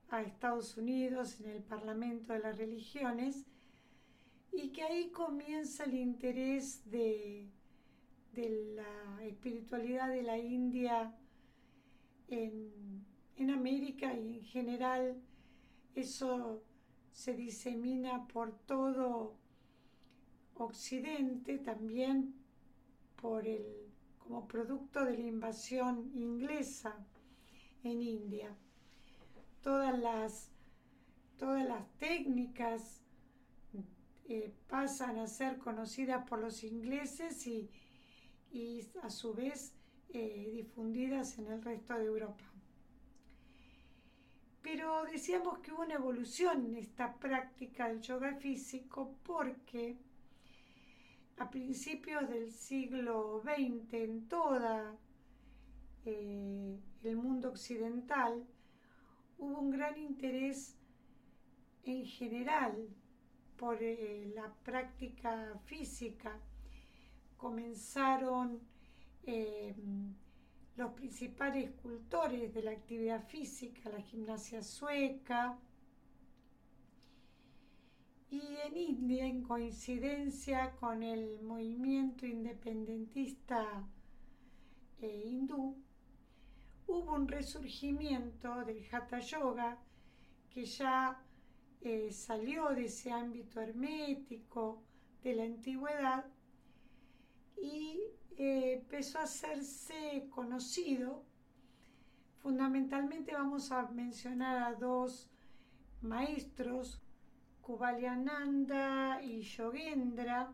a 0.09 0.21
Estados 0.21 0.75
Unidos 0.77 1.39
en 1.39 1.51
el 1.51 1.63
Parlamento 1.63 2.33
de 2.33 2.39
las 2.39 2.57
Religiones 2.57 3.45
y 4.51 4.69
que 4.69 4.83
ahí 4.83 5.09
comienza 5.11 5.83
el 5.83 5.93
interés 5.93 6.89
de, 6.89 7.47
de 8.33 8.73
la 8.75 9.25
espiritualidad 9.25 10.09
de 10.09 10.23
la 10.23 10.37
India 10.37 11.15
en, 12.27 13.05
en 13.37 13.51
América 13.51 14.13
y 14.13 14.37
en 14.37 14.43
general 14.43 15.21
eso 15.95 16.63
se 17.11 17.33
disemina 17.33 18.27
por 18.27 18.51
todo 18.65 19.35
Occidente, 20.55 21.57
también 21.57 22.33
por 23.15 23.47
el, 23.47 23.63
como 24.19 24.47
producto 24.47 25.05
de 25.05 25.17
la 25.17 25.25
invasión 25.25 26.11
inglesa 26.13 26.95
en 27.83 28.01
India. 28.01 28.55
Todas 29.61 29.97
las, 29.97 30.49
todas 31.37 31.65
las 31.65 31.87
técnicas 31.97 33.01
eh, 34.27 34.53
pasan 34.67 35.17
a 35.17 35.27
ser 35.27 35.57
conocidas 35.57 36.27
por 36.27 36.39
los 36.39 36.63
ingleses 36.63 37.47
y, 37.47 37.69
a 39.01 39.09
su 39.09 39.33
vez 39.33 39.73
eh, 40.09 40.51
difundidas 40.53 41.37
en 41.37 41.47
el 41.47 41.61
resto 41.61 41.93
de 41.95 42.05
Europa. 42.05 42.48
Pero 44.71 45.03
decíamos 45.05 45.57
que 45.59 45.71
hubo 45.71 45.81
una 45.81 45.95
evolución 45.95 46.63
en 46.63 46.75
esta 46.77 47.15
práctica 47.15 47.87
del 47.87 48.01
yoga 48.01 48.35
físico 48.35 49.15
porque 49.23 49.97
a 51.37 51.49
principios 51.49 52.29
del 52.29 52.51
siglo 52.51 53.41
XX 53.41 53.93
en 53.93 54.27
toda 54.27 54.95
eh, 56.05 56.77
el 57.03 57.17
mundo 57.17 57.49
occidental 57.49 58.45
hubo 59.39 59.57
un 59.59 59.71
gran 59.71 59.97
interés 59.97 60.77
en 61.83 62.05
general 62.05 62.75
por 63.57 63.81
eh, 63.81 64.31
la 64.35 64.53
práctica 64.63 65.59
física. 65.65 66.39
Comenzaron 67.37 68.59
eh, 69.23 69.73
los 70.79 70.93
principales 70.93 71.65
escultores 71.65 72.53
de 72.53 72.63
la 72.63 72.71
actividad 72.71 73.21
física, 73.27 73.89
la 73.89 73.99
gimnasia 73.99 74.63
sueca, 74.63 75.59
y 78.31 78.41
en 78.65 78.77
India, 78.77 79.25
en 79.25 79.43
coincidencia 79.43 80.71
con 80.79 81.03
el 81.03 81.41
movimiento 81.41 82.25
independentista 82.25 83.85
eh, 85.01 85.23
hindú, 85.25 85.75
hubo 86.87 87.13
un 87.13 87.27
resurgimiento 87.27 88.63
del 88.63 88.81
Hatha 88.89 89.19
Yoga 89.19 89.77
que 90.49 90.63
ya 90.63 91.21
eh, 91.81 92.09
salió 92.13 92.69
de 92.69 92.85
ese 92.85 93.11
ámbito 93.11 93.59
hermético 93.59 94.81
de 95.23 95.35
la 95.35 95.43
antigüedad 95.43 96.25
y 97.61 97.99
eh, 98.37 98.73
empezó 98.73 99.19
a 99.19 99.23
hacerse 99.23 100.27
conocido. 100.29 101.23
Fundamentalmente 102.37 103.33
vamos 103.33 103.71
a 103.71 103.87
mencionar 103.87 104.63
a 104.63 104.73
dos 104.75 105.29
maestros, 106.01 107.01
Kubalyananda 107.61 109.21
y 109.21 109.41
Yogendra, 109.41 110.53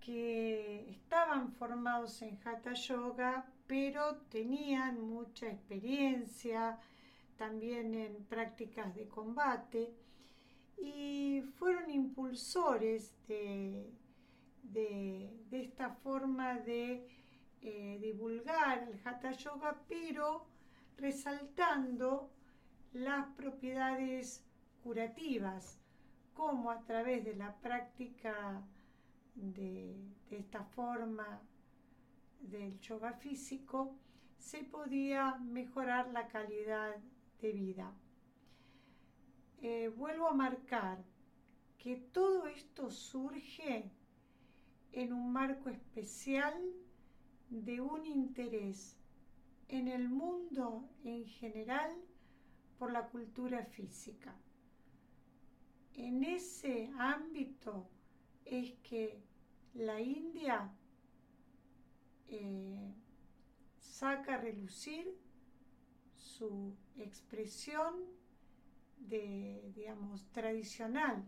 que 0.00 0.90
estaban 0.90 1.52
formados 1.52 2.20
en 2.22 2.38
Hatha 2.44 2.72
Yoga, 2.72 3.46
pero 3.66 4.16
tenían 4.28 5.00
mucha 5.00 5.46
experiencia 5.46 6.78
también 7.36 7.94
en 7.94 8.24
prácticas 8.24 8.94
de 8.94 9.06
combate 9.06 9.94
y 10.76 11.42
fueron 11.58 11.90
impulsores 11.90 13.14
de, 13.26 13.90
esta 15.50 15.90
forma 15.90 16.58
de 16.58 17.06
eh, 17.62 17.98
divulgar 18.00 18.88
el 18.88 19.00
Hatha 19.04 19.32
Yoga, 19.32 19.76
pero 19.88 20.46
resaltando 20.96 22.30
las 22.92 23.26
propiedades 23.34 24.44
curativas, 24.82 25.78
como 26.34 26.70
a 26.70 26.80
través 26.84 27.24
de 27.24 27.34
la 27.34 27.54
práctica 27.56 28.62
de, 29.34 29.96
esta 30.30 30.62
forma 30.62 31.40
del 32.40 32.78
yoga 32.80 33.12
físico 33.12 33.96
se 34.36 34.62
podía 34.64 35.36
mejorar 35.36 36.10
la 36.10 36.28
calidad 36.28 36.94
de 37.40 37.52
vida. 37.52 37.92
Eh, 39.60 39.88
vuelvo 39.88 40.28
a 40.28 40.34
marcar 40.34 41.02
que 41.76 41.96
todo 41.96 42.46
esto 42.46 42.90
surge 42.90 43.90
en 44.92 45.12
un 45.12 45.32
marco 45.32 45.68
especial 45.68 46.54
de 47.50 47.80
un 47.80 48.06
interés 48.06 48.96
en 49.68 49.88
el 49.88 50.08
mundo 50.08 50.88
en 51.04 51.26
general 51.26 51.92
por 52.78 52.92
la 52.92 53.08
cultura 53.08 53.64
física. 53.64 54.34
En 55.94 56.24
ese 56.24 56.90
ámbito 56.98 57.88
es 58.44 58.72
que 58.82 59.20
la 59.74 60.00
India 60.00 60.72
eh, 62.28 62.94
saca 63.78 64.34
a 64.34 64.38
relucir 64.38 65.06
su 66.16 66.76
expresión 66.96 67.94
de, 68.98 69.70
digamos, 69.74 70.26
tradicional 70.30 71.24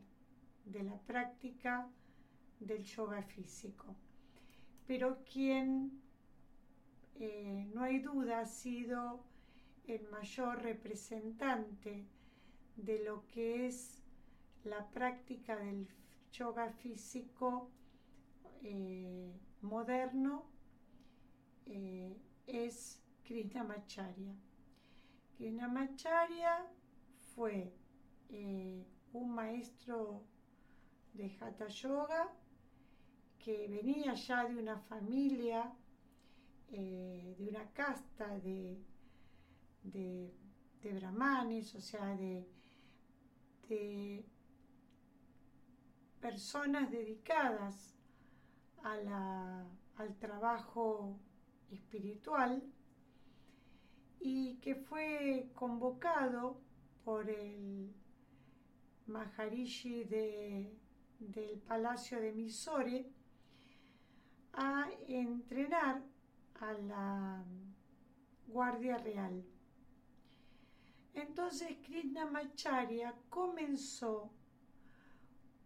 de 0.64 0.82
la 0.82 0.98
práctica 1.00 1.88
del 2.60 2.84
yoga 2.84 3.22
físico. 3.22 3.96
Pero 4.86 5.22
quien, 5.24 6.00
eh, 7.18 7.68
no 7.74 7.82
hay 7.82 8.00
duda, 8.00 8.40
ha 8.40 8.46
sido 8.46 9.24
el 9.86 10.08
mayor 10.10 10.62
representante 10.62 12.06
de 12.76 13.04
lo 13.04 13.26
que 13.26 13.66
es 13.66 14.02
la 14.64 14.88
práctica 14.90 15.56
del 15.56 15.88
yoga 16.32 16.70
físico 16.70 17.70
eh, 18.62 19.32
moderno 19.62 20.44
eh, 21.66 22.16
es 22.46 23.02
Krishnamacharya. 23.24 24.34
Krishnamacharya 25.36 26.66
fue 27.34 27.72
un 29.12 29.30
maestro 29.34 30.22
de 31.14 31.36
Hatha 31.40 31.66
Yoga 31.66 32.30
que 33.44 33.68
venía 33.68 34.14
ya 34.14 34.44
de 34.44 34.57
una 34.57 34.79
familia, 34.79 35.72
de 36.70 37.37
una 37.48 37.70
casta 37.72 38.38
de, 38.38 38.79
de, 39.83 40.33
brahmanes, 40.83 41.74
o 41.74 41.81
sea, 41.81 42.14
de, 42.16 42.46
de 43.68 44.24
personas 46.20 46.90
dedicadas 46.90 47.96
al 48.83 50.16
trabajo 50.18 51.18
espiritual 51.70 52.62
y 54.20 54.57
que 54.57 54.74
fue 54.74 55.50
convocado 55.55 56.61
por 57.05 57.29
el 57.29 57.92
Maharishi 59.07 60.05
del 60.05 61.62
Palacio 61.66 62.20
de 62.20 62.33
Mysore 62.33 63.19
a 64.52 64.88
entrenar 65.08 66.02
a 66.60 66.72
la 66.72 67.44
Guardia 68.46 68.98
Real. 68.98 69.44
Entonces 71.14 71.76
Krishnamacharya 71.84 73.14
comenzó 73.28 74.30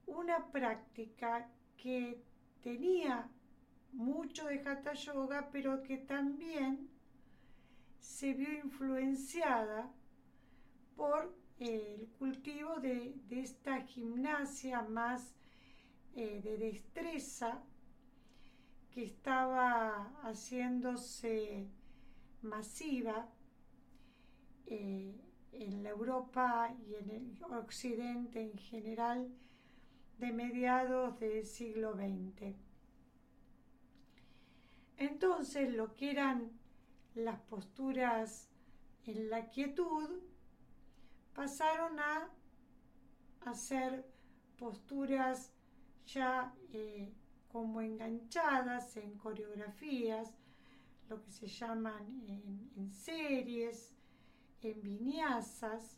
una 0.07 0.51
práctica 0.51 1.49
que 1.77 2.23
tenía 2.62 3.29
mucho 3.92 4.47
de 4.47 4.61
Hatha 4.61 4.94
Yoga, 4.94 5.49
pero 5.53 5.83
que 5.83 5.99
también 5.99 6.88
se 8.01 8.33
vio 8.33 8.53
influenciada 8.53 9.90
por 10.97 11.35
el 11.59 12.09
cultivo 12.18 12.81
de, 12.81 13.14
esta 13.31 13.81
gimnasia 13.83 14.83
más 14.83 15.35
eh, 16.14 16.40
de 16.42 16.57
destreza 16.59 17.62
que 18.94 19.02
estaba 19.02 20.12
haciéndose 20.22 21.66
masiva 22.42 23.28
eh, 24.66 25.20
en 25.50 25.83
la 25.83 25.90
Europa 25.90 26.72
y 26.87 26.94
en 26.94 27.11
el 27.11 27.44
Occidente 27.54 28.40
en 28.40 28.57
general 28.57 29.28
de 30.18 30.33
mediados 30.33 31.18
del 31.18 31.44
siglo 31.44 31.94
XX. 31.94 32.54
Entonces 34.96 35.74
lo 35.74 35.92
que 35.94 36.12
eran 36.12 36.52
las 37.16 37.40
posturas 37.40 38.48
en 39.07 39.28
la 39.28 39.48
quietud 39.50 40.20
pasaron 41.35 41.98
a 41.98 42.30
hacer 43.44 44.09
posturas 44.57 45.52
ya 46.07 46.54
eh, 46.72 47.12
como 47.55 47.81
enganchadas 47.81 48.97
en 48.97 49.17
coreografías, 49.17 50.35
lo 51.09 51.23
que 51.23 51.31
se 51.31 51.47
llaman 51.47 52.05
en, 52.27 52.90
series, 52.90 53.95
en 54.61 54.83
viñazas, 54.83 55.97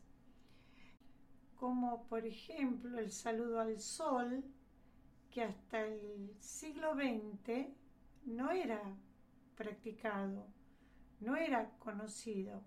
como 1.55 2.07
por 2.09 2.27
ejemplo 2.27 2.99
el 2.99 3.11
saludo 3.11 3.59
al 3.59 3.81
sol, 3.81 4.45
que 5.31 5.45
hasta 5.45 5.81
el 5.81 6.37
siglo 6.40 6.92
XX 6.92 7.69
no 8.27 8.51
era 8.51 8.83
practicado, 9.55 10.47
no 11.21 11.37
era 11.37 11.71
conocido. 11.79 12.62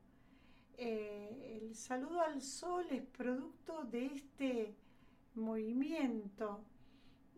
Eh, 0.78 1.60
el 1.62 1.76
saludo 1.76 2.22
al 2.22 2.42
sol 2.42 2.88
es 2.90 3.04
producto 3.06 3.84
de 3.84 4.08
este 4.08 4.76
movimiento 5.36 6.64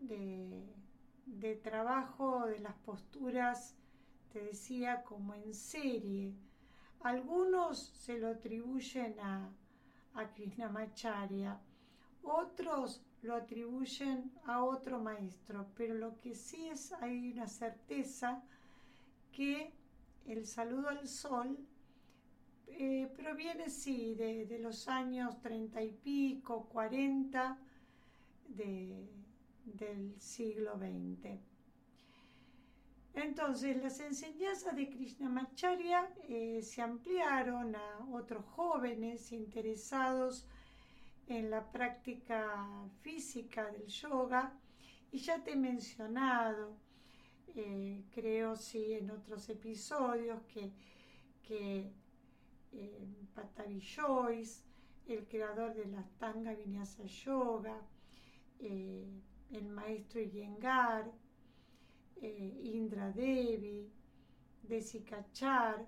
de, 0.00 0.81
de 1.26 1.56
trabajo 1.56 2.46
de 2.46 2.58
las 2.58 2.74
posturas, 2.74 3.76
te 4.32 4.42
decía, 4.42 5.02
como 5.04 5.34
en 5.34 5.54
serie. 5.54 6.34
Algunos 7.00 7.78
se 7.78 8.18
lo 8.18 8.28
atribuyen 8.28 9.18
a, 9.20 9.50
a 10.14 10.32
Krishnamacharya. 10.32 11.60
Otros 12.22 13.04
lo 13.22 13.34
atribuyen 13.36 14.32
a 14.44 14.64
otro 14.64 15.00
maestro, 15.00 15.68
pero 15.76 15.94
lo 15.94 16.18
que 16.20 16.34
sí 16.34 16.68
es, 16.68 16.92
hay 16.94 17.32
una 17.32 17.46
certeza 17.46 18.42
que 19.32 19.72
el 20.26 20.46
saludo 20.46 20.88
al 20.88 21.06
sol 21.08 21.58
eh, 22.66 23.12
proviene, 23.16 23.68
sí, 23.68 24.14
de, 24.14 24.58
los 24.58 24.88
años 24.88 25.40
treinta 25.40 25.82
y 25.82 25.92
pico, 25.92 26.68
cuarenta 26.68 27.58
del 29.64 30.20
siglo 30.20 30.78
XX. 30.78 31.38
Entonces, 33.14 33.76
las 33.82 34.00
enseñanzas 34.00 34.74
de 34.74 34.88
Krishnamacharya 34.88 36.14
eh, 36.28 36.62
se 36.62 36.80
ampliaron 36.80 37.76
a 37.76 38.06
otros 38.10 38.44
jóvenes 38.46 39.32
interesados 39.32 40.46
en 41.26 41.50
la 41.50 41.70
práctica 41.70 42.66
física 43.02 43.70
del 43.70 43.86
yoga 43.86 44.58
y 45.10 45.18
ya 45.18 45.44
te 45.44 45.52
he 45.52 45.56
mencionado, 45.56 46.74
eh, 47.54 48.02
creo 48.14 48.56
sí 48.56 48.94
en 48.94 49.10
otros 49.10 49.46
episodios, 49.50 50.40
que, 50.44 50.72
que 51.42 51.92
eh, 52.72 53.08
Patavi 53.34 53.78
Joyce, 53.78 54.64
el 55.06 55.26
creador 55.26 55.74
de 55.74 55.84
la 55.84 56.02
Tanga 56.18 56.54
Vinyasa 56.54 57.04
Yoga, 57.04 57.78
el 59.52 59.68
maestro 59.68 60.20
Iyengar, 60.20 61.12
eh, 62.16 62.60
Indra 62.64 63.10
Devi, 63.12 63.90
Desikachar, 64.62 65.86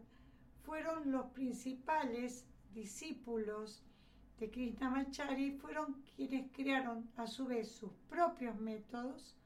fueron 0.62 1.11
los 1.11 1.27
principales 1.33 2.46
discípulos 2.72 3.83
de 4.38 4.50
Krishnamachari, 4.50 5.53
fueron 5.53 6.03
quienes 6.16 6.50
crearon 6.53 7.11
a 7.16 7.27
su 7.27 7.46
vez 7.46 7.70
sus 7.70 7.92
propios 8.09 8.57
métodos 8.57 9.37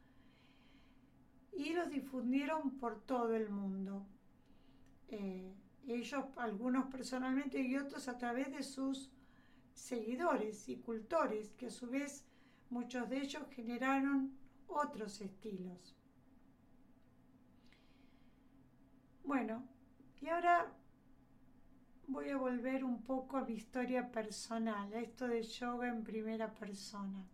y 1.53 1.73
los 1.73 1.91
difundieron 1.91 2.79
por 2.79 3.01
todo 3.03 3.35
el 3.35 3.51
mundo. 3.51 4.07
Eh, 5.09 5.53
ellos, 5.87 6.25
algunos 6.37 6.87
personalmente 6.87 7.61
y 7.61 7.77
otros 7.77 8.09
a 8.09 8.19
través 8.19 8.53
de 8.53 8.63
sus 8.63 9.11
seguidores 9.73 10.69
y 10.69 10.77
cultores, 10.77 11.51
que 11.55 11.67
a 11.67 11.71
su 11.71 11.89
vez 11.89 12.28
Muchos 12.71 13.09
de 13.09 13.19
ellos 13.19 13.43
generaron 13.51 14.37
otros 14.67 15.21
estilos. 15.21 15.97
Bueno, 19.25 19.67
y 20.21 20.29
ahora 20.29 20.73
voy 22.07 22.31
a 22.31 22.37
volver 22.37 22.85
un 22.85 23.03
poco 23.03 23.37
a 23.37 23.45
mi 23.45 23.55
historia 23.55 24.11
personal, 24.11 24.93
a 24.93 25.01
esto 25.01 25.29
de 25.29 25.43
yoga 25.43 25.89
en 25.89 26.03
primera 26.03 26.53
persona. 26.55 27.27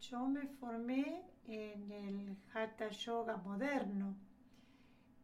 Yo 0.00 0.26
me 0.26 0.46
formé 0.46 1.22
en 1.46 1.90
el 1.90 2.36
Hatha 2.52 2.88
Yoga 2.90 3.36
moderno, 3.36 4.16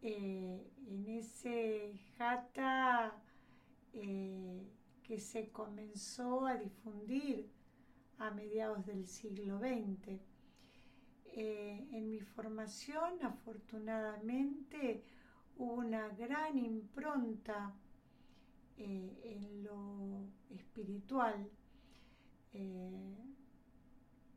eh, 0.02 0.70
en 0.86 1.08
ese 1.08 1.98
Hatha 2.18 3.20
eh, 3.92 4.70
que 5.02 5.18
se 5.18 5.50
comenzó 5.50 6.46
a 6.46 6.56
difundir 6.56 7.50
a 8.18 8.30
mediados 8.30 8.84
del 8.86 9.06
siglo 9.06 9.58
XX. 9.58 10.20
Eh, 11.26 11.86
en 11.92 12.08
mi 12.10 12.20
formación, 12.20 13.22
afortunadamente, 13.22 15.04
hubo 15.58 15.74
una 15.74 16.08
gran 16.08 16.56
impronta 16.56 17.74
eh, 18.78 19.20
en 19.24 19.62
lo 19.62 20.28
espiritual 20.50 21.50
eh, 22.52 23.16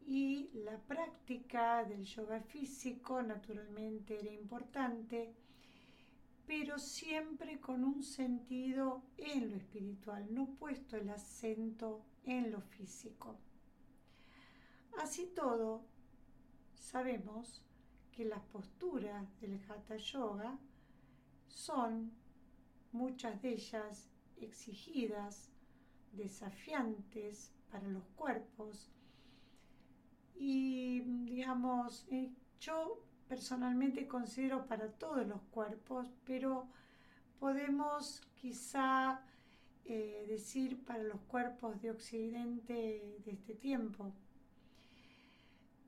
y 0.08 0.50
la 0.65 0.78
práctica 0.78 1.84
del 1.84 2.04
yoga 2.04 2.42
físico 2.42 3.22
naturalmente 3.22 4.20
era 4.20 4.32
importante, 4.32 5.34
pero 6.48 6.80
siempre 6.80 7.60
con 7.60 7.84
un 7.84 8.02
sentido 8.02 9.04
en 9.18 9.52
lo 9.52 9.56
espiritual, 9.58 10.34
no 10.34 10.48
puesto 10.56 10.98
el 10.98 11.10
acento 11.10 12.06
en 12.24 12.52
lo 12.52 12.62
físico. 12.62 13.38
Así 14.97 15.28
todo, 15.28 15.82
sabemos 16.75 17.63
que 18.12 18.25
las 18.25 18.41
posturas 18.41 19.39
del 19.39 19.60
Hatha 19.69 19.97
Yoga 19.97 20.58
son 21.47 22.12
muchas 22.91 23.41
de 23.41 23.54
ellas 23.54 24.10
exigidas, 24.38 25.49
desafiantes 26.13 27.52
para 27.71 27.88
los 27.88 28.04
cuerpos 28.15 28.89
y 30.39 31.02
digamos, 31.25 32.08
eh, 32.10 32.32
yo 32.62 33.04
personalmente 33.28 34.08
considero 34.08 34.65
para 34.65 34.88
todos 34.88 35.28
los 35.28 35.41
cuerpos, 35.52 36.10
pero 36.25 36.67
podemos 37.39 38.21
quizá 38.36 39.21
eh, 39.84 40.25
decir 40.30 40.84
para 40.86 41.04
los 41.04 41.19
cuerpos 41.21 41.82
de 41.82 41.91
Occidente 41.91 43.19
de 43.25 43.32
este 43.32 43.54
tiempo. 43.54 44.13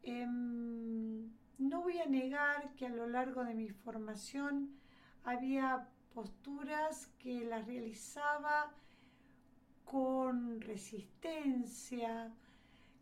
Em, 0.03 1.31
no 1.59 1.81
voy 1.81 1.99
a 1.99 2.07
negar 2.07 2.73
que 2.75 2.87
a 2.87 2.89
lo 2.89 3.07
largo 3.07 3.43
de 3.43 3.53
mi 3.53 3.69
formación 3.69 4.71
había 5.23 5.87
posturas 6.13 7.07
que 7.19 7.45
las 7.45 7.67
realizaba 7.67 8.73
con 9.85 10.59
resistencia, 10.61 12.33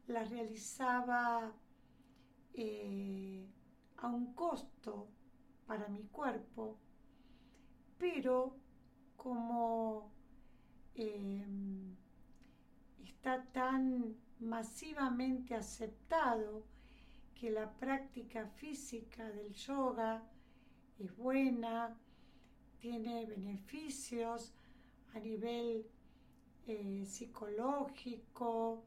las 0.08 0.30
realizaba 0.30 1.54
eh, 2.54 3.48
a 3.98 4.08
un 4.08 4.34
costo 4.34 5.08
para 5.66 5.88
mi 5.88 6.04
cuerpo, 6.08 6.78
pero 7.98 8.56
como 9.16 10.12
em, 10.96 11.96
está 13.04 13.44
tan 13.54 14.16
masivamente 14.40 15.54
aceptado 15.56 16.64
que 17.40 17.50
la 17.50 17.72
práctica 17.72 18.46
física 18.58 19.30
del 19.32 19.54
yoga 19.54 20.22
es 21.00 21.16
buena, 21.16 21.98
tiene 22.80 23.26
beneficios 23.26 24.54
a 25.14 25.20
nivel 25.20 25.86
eh, 26.68 27.06
psicológico, 27.06 28.84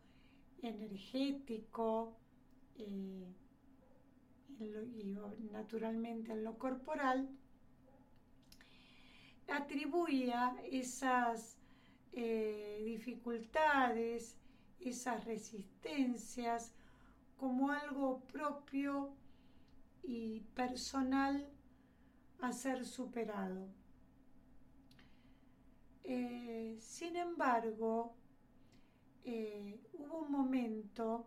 energético 0.60 2.14
eh, 2.76 3.26
y 4.60 5.04
naturalmente 5.50 6.32
en 6.32 6.44
lo 6.44 6.58
corporal, 6.58 7.28
atribuía 9.48 10.54
esas 10.70 11.56
eh, 12.12 12.82
dificultades, 12.84 14.36
esas 14.78 15.24
resistencias 15.24 16.74
como 17.42 17.72
algo 17.72 18.20
propio 18.32 19.16
y 20.04 20.38
personal 20.54 21.44
a 22.40 22.52
ser 22.52 22.86
superado. 22.86 23.66
Eh, 26.04 26.76
sin 26.78 27.16
embargo, 27.16 28.14
eh, 29.24 29.80
hubo 29.92 30.20
un 30.20 30.30
momento 30.30 31.26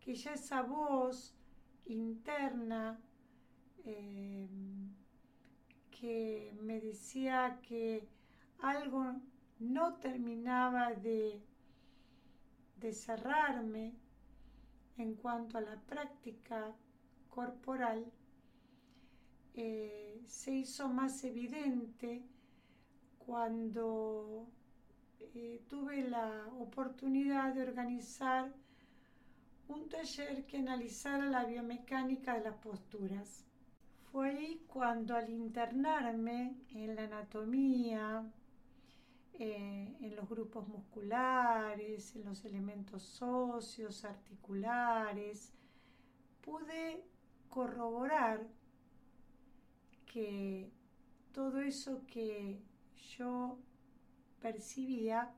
que 0.00 0.14
ya 0.14 0.32
esa 0.32 0.62
voz 0.62 1.36
interna 1.84 2.98
eh, 3.84 4.48
que 5.90 6.56
me 6.62 6.80
decía 6.80 7.60
que 7.60 8.08
algo 8.62 9.20
no 9.58 9.96
terminaba 9.96 10.94
de, 10.94 11.38
de 12.80 12.92
cerrarme 12.94 14.03
en 14.96 15.14
cuanto 15.14 15.58
a 15.58 15.60
la 15.60 15.80
práctica 15.80 16.74
corporal, 17.30 18.12
se 19.54 20.52
hizo 20.52 20.88
más 20.88 21.22
evidente 21.24 22.22
cuando 23.18 24.48
eh, 25.20 25.62
tuve 25.68 26.02
la 26.08 26.48
oportunidad 26.58 27.54
de 27.54 27.62
organizar 27.62 28.52
un 29.68 29.88
taller 29.88 30.44
que 30.46 30.58
analizara 30.58 31.26
la 31.26 31.44
biomecánica 31.44 32.34
de 32.34 32.44
las 32.44 32.56
posturas. 32.56 33.44
Fue 34.10 34.30
ahí 34.30 34.64
cuando 34.66 35.16
al 35.16 35.30
internarme 35.30 36.56
en 36.70 36.94
la 36.94 37.04
anatomía, 37.04 38.24
eh, 39.36 39.96
en 40.00 40.14
los 40.14 40.28
grupos 40.28 40.68
musculares, 40.68 42.14
en 42.14 42.24
los 42.24 42.44
elementos 42.44 43.20
óseos, 43.20 44.04
articulares, 44.04 45.52
pude 46.40 47.04
corroborar 47.48 48.46
que 50.06 50.70
todo 51.32 51.60
eso 51.60 52.06
que 52.06 52.60
yo 53.18 53.58
percibía 54.40 55.34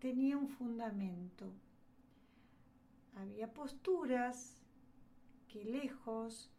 tenía 0.00 0.36
un 0.36 0.48
fundamento. 0.48 1.52
Había 3.14 3.52
posturas 3.54 4.60
que 5.46 5.64
lejos 5.64 6.50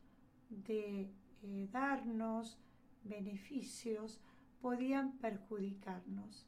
de 0.49 1.09
eh, 1.43 1.67
darnos 1.71 2.57
beneficios 3.03 4.21
podían 4.61 5.17
perjudicarnos. 5.17 6.47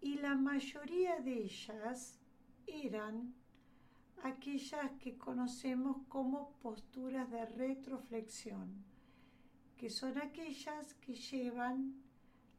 Y 0.00 0.16
la 0.16 0.34
mayoría 0.34 1.20
de 1.20 1.44
ellas 1.44 2.18
eran 2.66 3.34
aquellas 4.22 4.90
que 5.00 5.16
conocemos 5.16 5.98
como 6.08 6.52
posturas 6.62 7.30
de 7.30 7.46
retroflexión 7.46 8.84
que 9.76 9.90
son 9.90 10.16
aquellas 10.18 10.94
que 10.94 11.14
llevan 11.14 11.94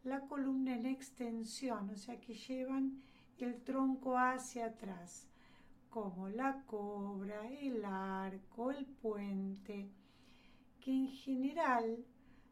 la 0.04 0.22
columna 0.28 0.76
en 0.76 0.86
extensión, 0.86 1.90
o 1.90 1.96
sea, 1.96 2.20
que 2.20 2.36
llevan 2.36 3.02
el 3.40 3.64
tronco 3.64 4.18
hacia 4.18 4.68
atrás, 4.68 5.28
como 5.90 6.30
la 6.30 6.64
cobra, 6.66 7.50
el 7.50 7.84
arco, 7.84 8.70
el 8.70 8.86
puente, 8.86 9.90
que 10.80 10.92
en 10.92 11.08
general 11.08 12.06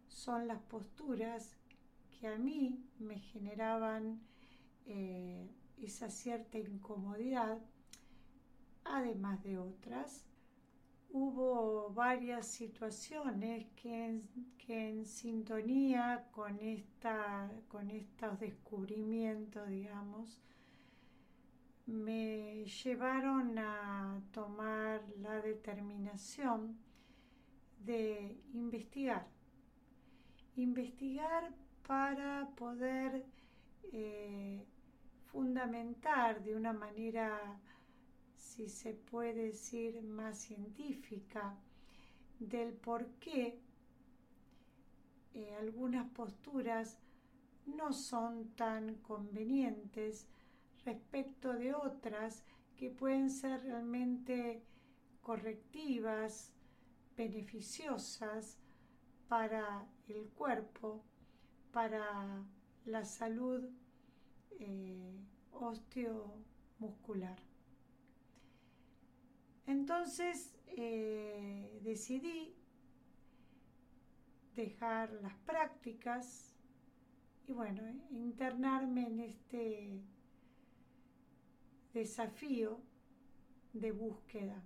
son 0.07 0.47
las 0.47 0.61
posturas 0.63 1.55
que 2.23 2.29
a 2.29 2.37
mí 2.37 2.81
me 2.99 3.19
generaban 3.19 4.21
eh, 4.85 5.45
esa 5.77 6.09
cierta 6.09 6.57
incomodidad, 6.57 7.59
además 8.85 9.43
de 9.43 9.57
otras 9.57 10.25
hubo 11.09 11.89
varias 11.89 12.47
situaciones 12.47 13.67
que 13.75 14.21
en, 14.69 15.05
sintonía 15.05 16.29
con, 16.31 16.61
esta, 16.61 17.51
con 17.67 17.91
estos 17.91 18.39
descubrimientos, 18.39 19.67
digamos, 19.67 20.39
me 21.87 22.63
llevaron 22.63 23.59
a 23.59 24.21
tomar 24.31 25.03
la 25.19 25.41
determinación 25.41 26.77
de 27.83 28.39
investigar. 28.53 29.27
Investigar 30.55 31.62
para 31.87 32.49
poder 32.55 33.25
eh, 33.91 34.65
fundamentar 35.25 36.43
de 36.43 36.55
una 36.55 36.73
manera 36.73 37.59
si 38.53 38.69
se 38.69 38.93
puede 38.93 39.47
decir, 39.47 40.01
más 40.03 40.37
científica 40.37 41.57
del 42.39 42.73
por 42.73 43.07
qué 43.15 43.59
eh, 45.33 45.55
algunas 45.59 46.07
posturas 46.11 46.99
no 47.65 47.93
son 47.93 48.49
tan 48.55 48.95
convenientes 48.95 50.27
respecto 50.85 51.53
de 51.53 51.73
otras 51.73 52.43
que 52.75 52.91
pueden 52.91 53.29
ser 53.31 53.63
realmente 53.63 54.61
correctivas, 55.21 56.53
beneficiosas 57.15 58.59
para 59.27 59.87
el 60.07 60.29
cuerpo, 60.29 61.03
para 61.73 62.45
la 62.85 63.03
salud 63.03 63.67
eh, 64.59 65.19
osteomuscular. 65.51 67.37
Entonces 69.65 70.55
eh, 70.67 71.79
decidí 71.83 72.55
dejar 74.55 75.11
las 75.13 75.33
prácticas 75.45 76.53
y 77.47 77.53
bueno, 77.53 77.81
internarme 78.11 79.07
en 79.07 79.19
este 79.19 79.99
desafío 81.93 82.79
de 83.73 83.91
búsqueda 83.91 84.63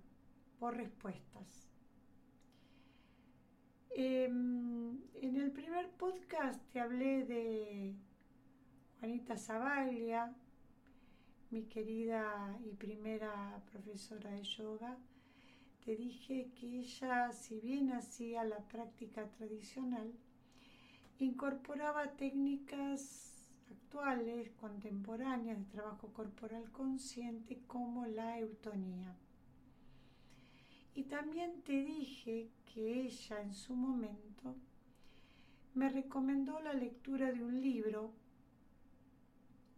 por 0.58 0.76
respuestas. 0.76 1.67
Em, 4.00 4.96
en 5.14 5.36
el 5.40 5.50
primer 5.50 5.90
podcast 5.90 6.62
te 6.70 6.78
hablé 6.78 7.24
de 7.24 7.96
Juanita 9.00 9.36
Zavaglia, 9.36 10.32
mi 11.50 11.64
querida 11.64 12.56
y 12.64 12.74
primera 12.74 13.60
profesora 13.72 14.30
de 14.30 14.44
yoga. 14.44 14.96
Te 15.84 15.96
dije 15.96 16.52
que 16.54 16.78
ella, 16.78 17.32
si 17.32 17.58
bien 17.58 17.90
hacía 17.90 18.44
la 18.44 18.60
práctica 18.68 19.26
tradicional, 19.30 20.14
incorporaba 21.18 22.12
técnicas 22.12 23.50
actuales, 23.68 24.52
contemporáneas 24.60 25.58
de 25.58 25.64
trabajo 25.72 26.12
corporal 26.12 26.70
consciente 26.70 27.62
como 27.66 28.06
la 28.06 28.38
eutonía. 28.38 29.16
Y 30.98 31.04
también 31.04 31.62
te 31.62 31.84
dije 31.84 32.50
que 32.66 33.02
ella 33.02 33.40
en 33.40 33.54
su 33.54 33.72
momento 33.72 34.56
me 35.74 35.88
recomendó 35.88 36.58
la 36.58 36.72
lectura 36.72 37.30
de 37.30 37.40
un 37.40 37.60
libro, 37.60 38.10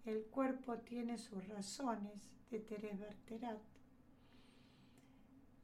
El 0.06 0.24
cuerpo 0.24 0.78
tiene 0.78 1.18
sus 1.18 1.46
razones, 1.46 2.32
de 2.50 2.60
Teresa 2.60 3.04
Berterat, 3.04 3.60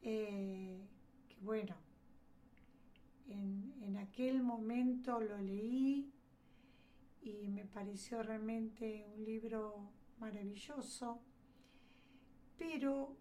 eh, 0.02 0.78
que 1.26 1.40
bueno, 1.40 1.74
en, 3.26 3.72
en 3.80 3.96
aquel 3.96 4.42
momento 4.42 5.20
lo 5.20 5.38
leí 5.38 6.12
y 7.22 7.48
me 7.48 7.64
pareció 7.64 8.22
realmente 8.22 9.06
un 9.16 9.24
libro 9.24 9.88
maravilloso, 10.18 11.18
pero 12.58 13.16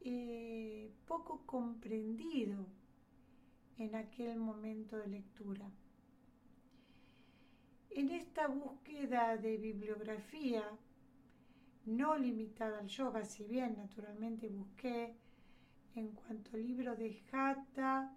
eh, 0.00 0.90
poco 1.06 1.44
comprendido 1.46 2.66
en 3.78 3.94
aquel 3.94 4.38
momento 4.38 4.96
de 4.96 5.08
lectura. 5.08 5.70
En 7.90 8.10
esta 8.10 8.46
búsqueda 8.46 9.36
de 9.36 9.56
bibliografía, 9.56 10.62
no 11.86 12.16
limitada 12.16 12.78
al 12.78 12.86
yoga, 12.86 13.24
si 13.24 13.44
bien 13.44 13.76
naturalmente 13.76 14.48
busqué 14.48 15.16
en 15.94 16.12
cuanto 16.12 16.56
libro 16.56 16.94
de 16.94 17.20
Hatha, 17.32 18.14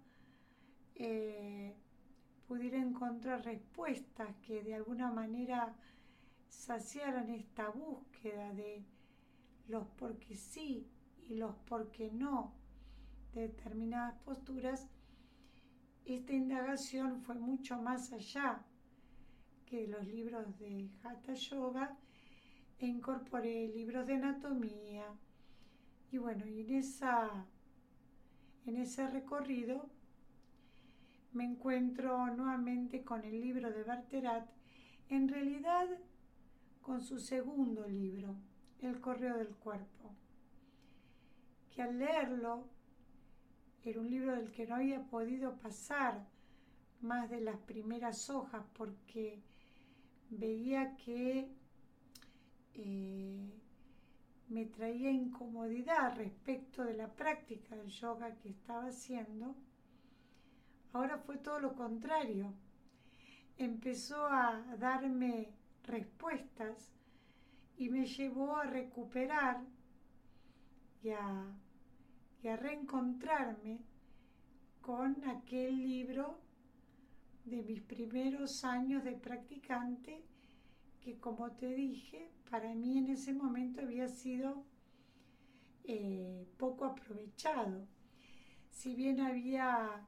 eh, 0.94 1.74
pudiera 2.46 2.78
encontrar 2.78 3.44
respuestas 3.44 4.34
que 4.46 4.62
de 4.62 4.74
alguna 4.74 5.10
manera 5.10 5.74
saciaran 6.48 7.30
esta 7.30 7.70
búsqueda 7.70 8.52
de 8.52 8.84
los 9.68 9.86
porque 9.96 10.36
sí 10.36 10.86
y 11.28 11.36
los 11.36 11.54
por 11.56 11.90
qué 11.90 12.10
no 12.10 12.52
de 13.32 13.48
determinadas 13.48 14.16
posturas, 14.20 14.88
esta 16.04 16.32
indagación 16.32 17.22
fue 17.22 17.34
mucho 17.34 17.80
más 17.80 18.12
allá 18.12 18.62
que 19.66 19.88
los 19.88 20.06
libros 20.06 20.58
de 20.58 20.90
Hatha 21.02 21.34
Yoga 21.34 21.96
e 22.78 22.86
incorporé 22.86 23.68
libros 23.68 24.06
de 24.06 24.14
anatomía. 24.14 25.06
Y 26.12 26.18
bueno, 26.18 26.46
y 26.46 26.60
en, 26.60 26.74
esa, 26.74 27.46
en 28.66 28.76
ese 28.76 29.08
recorrido 29.08 29.88
me 31.32 31.44
encuentro 31.44 32.26
nuevamente 32.28 33.02
con 33.02 33.24
el 33.24 33.40
libro 33.40 33.72
de 33.72 33.82
Barterat, 33.82 34.48
en 35.08 35.28
realidad 35.28 35.88
con 36.82 37.02
su 37.02 37.18
segundo 37.18 37.88
libro, 37.88 38.36
El 38.80 39.00
Correo 39.00 39.38
del 39.38 39.56
Cuerpo 39.56 40.14
que 41.74 41.82
al 41.82 41.98
leerlo 41.98 42.68
era 43.84 44.00
un 44.00 44.08
libro 44.08 44.36
del 44.36 44.50
que 44.52 44.66
no 44.66 44.76
había 44.76 45.02
podido 45.04 45.56
pasar 45.56 46.26
más 47.00 47.28
de 47.28 47.40
las 47.40 47.58
primeras 47.58 48.30
hojas 48.30 48.64
porque 48.74 49.42
veía 50.30 50.96
que 50.96 51.50
eh, 52.74 53.60
me 54.48 54.66
traía 54.66 55.10
incomodidad 55.10 56.16
respecto 56.16 56.84
de 56.84 56.94
la 56.94 57.08
práctica 57.08 57.76
del 57.76 57.88
yoga 57.88 58.34
que 58.36 58.50
estaba 58.50 58.86
haciendo, 58.86 59.54
ahora 60.92 61.18
fue 61.18 61.38
todo 61.38 61.60
lo 61.60 61.74
contrario. 61.74 62.54
Empezó 63.56 64.26
a 64.26 64.64
darme 64.78 65.52
respuestas 65.84 66.92
y 67.76 67.88
me 67.88 68.06
llevó 68.06 68.56
a 68.56 68.64
recuperar 68.64 69.60
y 71.02 71.10
a 71.10 71.44
a 72.48 72.56
reencontrarme 72.56 73.80
con 74.80 75.24
aquel 75.24 75.82
libro 75.82 76.38
de 77.44 77.62
mis 77.62 77.80
primeros 77.80 78.64
años 78.64 79.04
de 79.04 79.12
practicante 79.12 80.24
que 81.00 81.18
como 81.18 81.52
te 81.52 81.74
dije, 81.74 82.30
para 82.50 82.74
mí 82.74 82.98
en 82.98 83.10
ese 83.10 83.34
momento 83.34 83.82
había 83.82 84.08
sido 84.08 84.64
eh, 85.84 86.46
poco 86.56 86.86
aprovechado. 86.86 87.86
Si 88.70 88.94
bien 88.94 89.20
había 89.20 90.06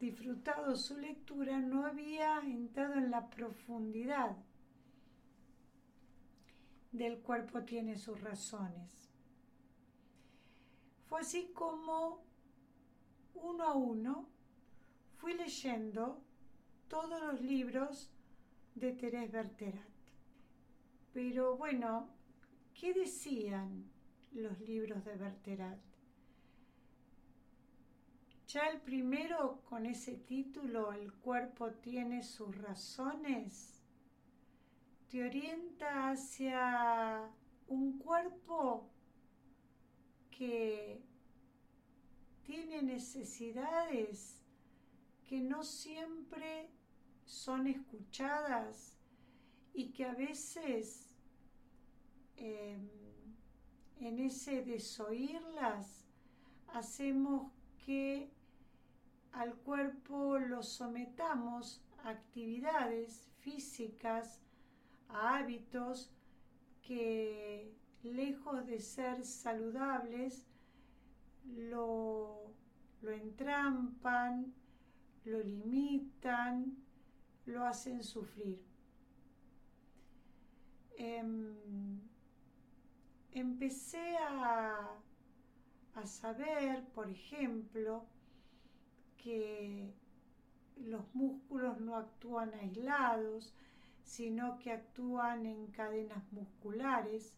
disfrutado 0.00 0.74
su 0.76 0.96
lectura, 0.96 1.60
no 1.60 1.84
había 1.84 2.40
entrado 2.40 2.94
en 2.94 3.10
la 3.10 3.28
profundidad 3.28 4.36
del 6.92 7.18
cuerpo 7.20 7.62
tiene 7.62 7.96
sus 7.96 8.20
razones. 8.20 9.01
Fue 11.12 11.20
así 11.20 11.50
como 11.52 12.24
uno 13.34 13.64
a 13.64 13.74
uno 13.74 14.30
fui 15.18 15.34
leyendo 15.34 16.22
todos 16.88 17.20
los 17.20 17.38
libros 17.42 18.10
de 18.74 18.96
Thérèse 18.96 19.30
Berterat. 19.30 19.92
Pero 21.12 21.58
bueno, 21.58 22.08
¿qué 22.72 22.94
decían 22.94 23.90
los 24.32 24.58
libros 24.60 25.04
de 25.04 25.16
Berterat? 25.16 25.78
Ya 28.48 28.68
el 28.70 28.80
primero 28.80 29.60
con 29.68 29.84
ese 29.84 30.14
título, 30.14 30.94
El 30.94 31.12
cuerpo 31.12 31.72
tiene 31.72 32.22
sus 32.22 32.56
razones, 32.56 33.82
te 35.10 35.22
orienta 35.22 36.08
hacia 36.08 37.28
un 37.68 37.98
cuerpo 37.98 38.88
que 40.32 41.11
tiene 42.44 42.82
necesidades 42.82 44.42
que 45.28 45.40
no 45.40 45.64
siempre 45.64 46.68
son 47.24 47.66
escuchadas 47.66 48.98
y 49.74 49.92
que 49.92 50.04
a 50.04 50.14
veces 50.14 51.14
em, 52.36 52.88
en 54.00 54.18
ese 54.18 54.62
desoírlas 54.62 56.04
hacemos 56.68 57.50
que 57.84 58.30
al 59.32 59.54
cuerpo 59.54 60.38
lo 60.38 60.62
sometamos 60.62 61.82
a 62.04 62.10
actividades 62.10 63.28
físicas, 63.38 64.40
a 65.08 65.38
hábitos 65.38 66.10
que 66.82 67.72
lejos 68.02 68.66
de 68.66 68.80
ser 68.80 69.24
saludables, 69.24 70.46
lo, 71.44 72.52
entrampan, 73.02 74.52
lo 75.24 75.40
limitan, 75.40 76.76
lo 77.46 77.64
hacen 77.64 78.02
sufrir. 78.02 78.60
Em, 80.96 82.00
empecé 83.32 84.16
a, 84.16 84.98
a 85.94 86.06
saber, 86.06 86.84
por 86.94 87.08
ejemplo, 87.10 88.06
que 89.16 89.92
los 90.76 91.14
músculos 91.14 91.80
no 91.80 91.96
actúan 91.96 92.52
aislados, 92.54 93.54
sino 94.02 94.58
que 94.58 94.72
actúan 94.72 95.46
en 95.46 95.68
cadenas 95.68 96.22
musculares, 96.32 97.34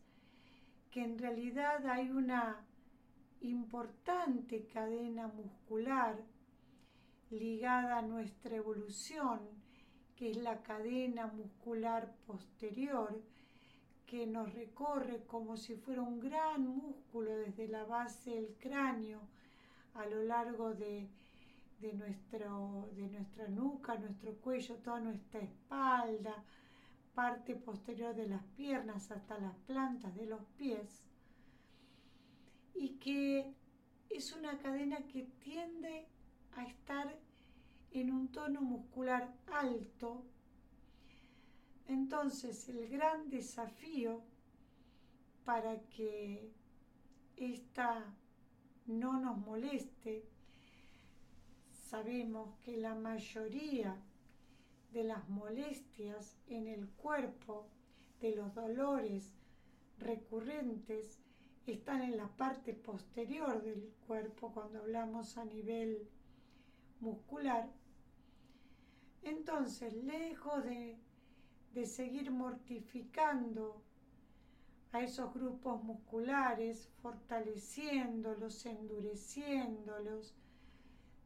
que 0.91 1.03
en 1.03 1.19
realidad 1.19 1.87
hay 1.87 2.11
una 2.11 2.65
importante 3.45 4.67
cadena 4.67 5.27
muscular 5.29 6.17
ligada 7.31 7.99
a 7.99 8.03
nuestra 8.03 8.57
evolución, 8.57 9.41
que 10.17 10.31
es 10.31 10.37
la 10.37 10.63
cadena 10.63 11.27
muscular 11.27 12.15
posterior, 12.27 13.21
que 14.07 14.27
nos 14.27 14.53
recorre 14.55 15.25
como 15.27 15.57
si 15.57 15.75
fuera 15.77 16.03
un 16.03 16.21
gran 16.21 16.67
músculo 16.67 17.37
desde 17.37 17.69
la 17.69 17.85
base 17.85 18.31
del 18.31 18.55
cráneo 18.59 19.21
a 19.95 20.07
lo 20.07 20.23
largo 20.23 20.75
de, 20.75 21.09
de, 21.81 21.93
nuestro, 21.95 22.89
de 22.95 23.09
nuestra 23.09 23.49
nuca, 23.49 23.97
nuestro 23.97 24.35
cuello, 24.37 24.77
toda 24.77 25.01
nuestra 25.01 25.41
espalda, 25.41 26.45
parte 27.15 27.55
posterior 27.55 28.15
de 28.15 28.29
las 28.29 28.45
piernas 28.57 29.11
hasta 29.11 29.39
las 29.39 29.57
plantas 29.67 30.15
de 30.17 30.27
los 30.27 30.45
pies 30.57 31.05
y 32.75 32.91
que 32.99 33.55
es 34.11 34.33
una 34.33 34.59
cadena 34.59 34.99
que 35.07 35.23
tiende 35.43 36.07
a 36.57 36.65
estar 36.65 37.19
en 37.93 38.13
un 38.13 38.29
tono 38.29 38.61
muscular 38.61 39.33
alto. 39.53 40.25
Entonces 41.87 42.69
el 42.69 42.89
gran 42.89 43.29
desafío 43.31 44.23
para 45.45 45.81
que 45.89 46.51
esta 47.37 48.05
no 48.87 49.21
nos 49.21 49.39
moleste, 49.39 50.25
sabemos 51.89 52.55
que 52.65 52.77
la 52.77 52.95
mayoría 52.95 53.97
de 54.93 55.05
las 55.05 55.29
molestias 55.29 56.37
en 56.49 56.67
el 56.67 56.89
cuerpo, 56.89 57.67
de 58.21 58.37
los 58.37 58.55
dolores 58.55 59.33
recurrentes, 59.99 61.24
están 61.73 62.03
en 62.03 62.17
la 62.17 62.29
parte 62.29 62.75
posterior 62.75 63.63
del 63.63 63.93
cuerpo 64.07 64.53
cuando 64.53 64.79
hablamos 64.81 65.39
a 65.39 65.45
nivel 65.45 66.09
muscular. 67.01 67.71
Entonces, 69.23 69.95
lejos 69.95 70.65
de, 70.65 70.99
de 71.73 71.87
seguir 71.87 72.31
mortificando 72.31 73.83
a 74.93 75.01
esos 75.01 75.33
grupos 75.35 75.83
musculares, 75.83 76.89
fortaleciéndolos, 77.03 78.65
endureciéndolos, 78.67 80.35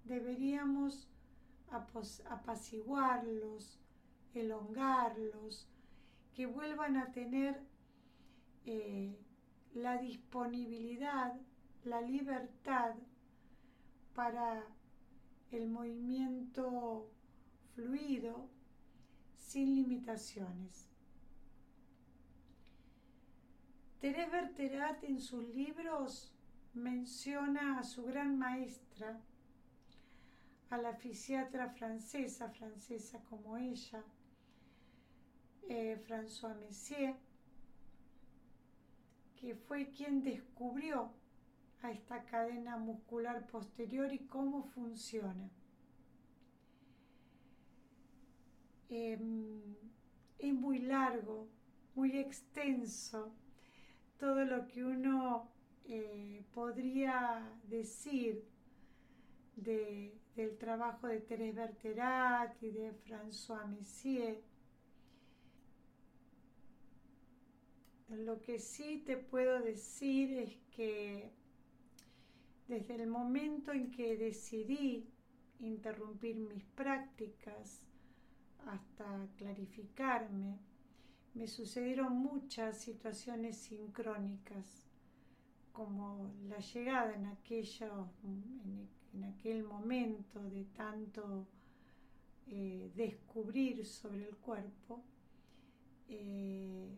deberíamos 0.05 1.09
apaciguarlos, 2.31 3.79
elongarlos, 4.33 5.69
que 6.35 6.47
vuelvan 6.47 6.97
a 6.97 7.13
tener 7.13 7.61
eh, 8.65 9.19
la 9.75 9.99
disponibilidad, 9.99 11.35
la 11.85 12.01
libertad 12.01 12.95
para 14.15 14.65
el 15.51 15.69
movimiento 15.69 17.11
fluido 17.75 18.49
sin 19.37 19.75
limitaciones. 19.75 20.89
Teresa 24.01 24.31
Berterat 24.31 25.03
en 25.05 25.21
sus 25.21 25.45
libros 25.55 26.33
menciona 26.75 27.79
a 27.79 27.83
su 27.83 28.05
gran 28.05 28.39
maestra, 28.39 29.21
a 30.71 30.77
la 30.77 30.95
fisiatra 30.95 31.71
francesa, 31.71 32.49
francesa 32.51 33.21
como 33.31 33.57
ella, 33.57 34.05
eh, 35.69 35.99
François 36.07 36.55
Messier, 36.61 37.17
que 39.41 39.55
fue 39.55 39.91
quien 39.91 40.23
descubrió 40.23 41.13
a 41.83 41.93
esta 41.93 42.25
cadena 42.25 42.77
muscular 42.77 43.47
posterior 43.47 44.13
y 44.13 44.27
cómo 44.27 44.65
funciona. 44.65 45.49
Em, 48.89 49.77
es 50.39 50.55
muy 50.55 50.81
largo, 50.81 51.49
muy 51.95 52.17
extenso 52.19 53.33
todo 54.19 54.45
lo 54.45 54.67
que 54.67 54.85
uno 54.85 55.51
eh, 55.85 56.45
podría 56.53 57.53
decir 57.65 58.45
del 59.57 60.57
trabajo 60.59 61.07
de 61.07 61.21
Thérèse 61.21 61.55
Berterat 61.55 62.63
y 62.63 62.71
de 62.71 62.93
François 63.05 63.67
Messier. 63.67 64.41
Lo 68.09 68.41
que 68.41 68.59
sí 68.59 69.03
te 69.05 69.19
puedo 69.19 69.61
decir 69.61 70.33
es 70.39 70.57
que 70.75 71.31
desde 72.67 72.95
el 72.95 73.07
momento 73.07 73.73
en 73.73 73.91
que 73.91 74.17
decidí 74.17 75.11
interrumpir 75.61 76.37
mis 76.37 76.65
prácticas 76.65 77.87
hasta 78.67 79.29
clarificarme, 79.37 80.59
me 81.35 81.47
sucedieron 81.47 82.17
muchas 82.17 82.79
situaciones 82.79 83.57
sincrónicas, 83.59 84.89
como 85.73 86.33
la 86.49 86.59
llegada 86.59 87.15
en, 87.15 87.27
en, 89.13 89.25
aquel 89.25 89.65
momento 89.65 90.43
de 90.49 90.65
tanto 90.65 91.47
eh, 92.47 92.91
descubrir 92.95 93.85
sobre 93.85 94.27
el 94.27 94.37
cuerpo, 94.37 95.03
eh, 96.09 96.89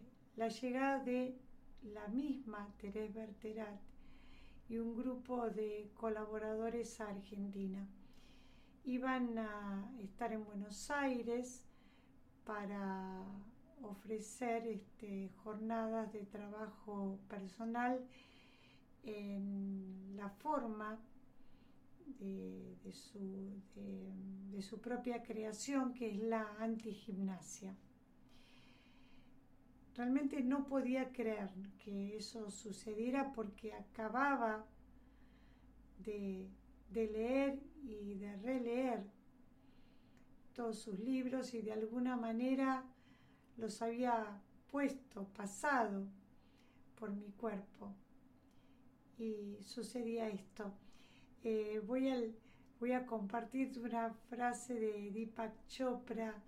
la 0.41 0.49
llegada 0.49 1.05
de 1.05 1.38
la 1.82 2.09
misma 2.09 2.66
Teresa 2.80 3.20
Berterat 3.20 3.78
y 4.70 4.78
un 4.78 4.97
grupo 4.97 5.51
de 5.51 5.91
colaboradores 5.93 6.99
a 7.03 7.11
Argentina. 7.11 7.86
Iban 8.84 9.36
a 9.36 9.93
estar 9.99 10.32
en 10.32 10.43
Buenos 10.47 10.91
Aires 10.91 11.62
para 12.47 13.22
ofrecer 13.82 14.66
este, 14.66 15.28
jornadas 15.45 16.11
de 16.11 16.24
trabajo 16.24 17.18
personal 17.28 18.03
en 19.03 20.16
la 20.16 20.30
forma 20.30 20.99
de, 22.18 22.78
su, 22.93 23.61
de 23.74 24.62
su 24.62 24.80
propia 24.80 25.22
creación, 25.22 25.93
que 25.93 26.09
es 26.09 26.18
la 26.18 26.57
antigimnasia. 26.61 27.76
Realmente 30.01 30.42
no 30.42 30.66
podía 30.66 31.12
creer 31.12 31.51
que 31.84 32.16
eso 32.16 32.51
sucediera 32.51 33.34
porque 33.34 33.74
acababa 33.74 34.64
de, 35.98 36.48
leer 36.90 37.61
y 37.82 38.14
de 38.14 38.34
releer 38.38 39.05
todos 40.55 40.78
sus 40.78 40.98
libros 40.98 41.53
y 41.53 41.61
de 41.61 41.74
alguna 41.74 42.16
manera 42.16 42.82
los 43.59 43.82
había 43.82 44.40
puesto, 44.70 45.28
pasado 45.36 46.07
por 46.98 47.11
mi 47.11 47.28
cuerpo. 47.32 47.94
Y 49.18 49.59
sucedía 49.61 50.30
esto. 50.30 50.72
Eh, 51.44 51.78
voy, 51.86 52.34
voy 52.80 52.92
a 52.92 53.05
compartir 53.05 53.78
una 53.78 54.14
frase 54.30 54.80
de 54.80 55.11
Deepak 55.11 55.66
Chopra 55.66 56.42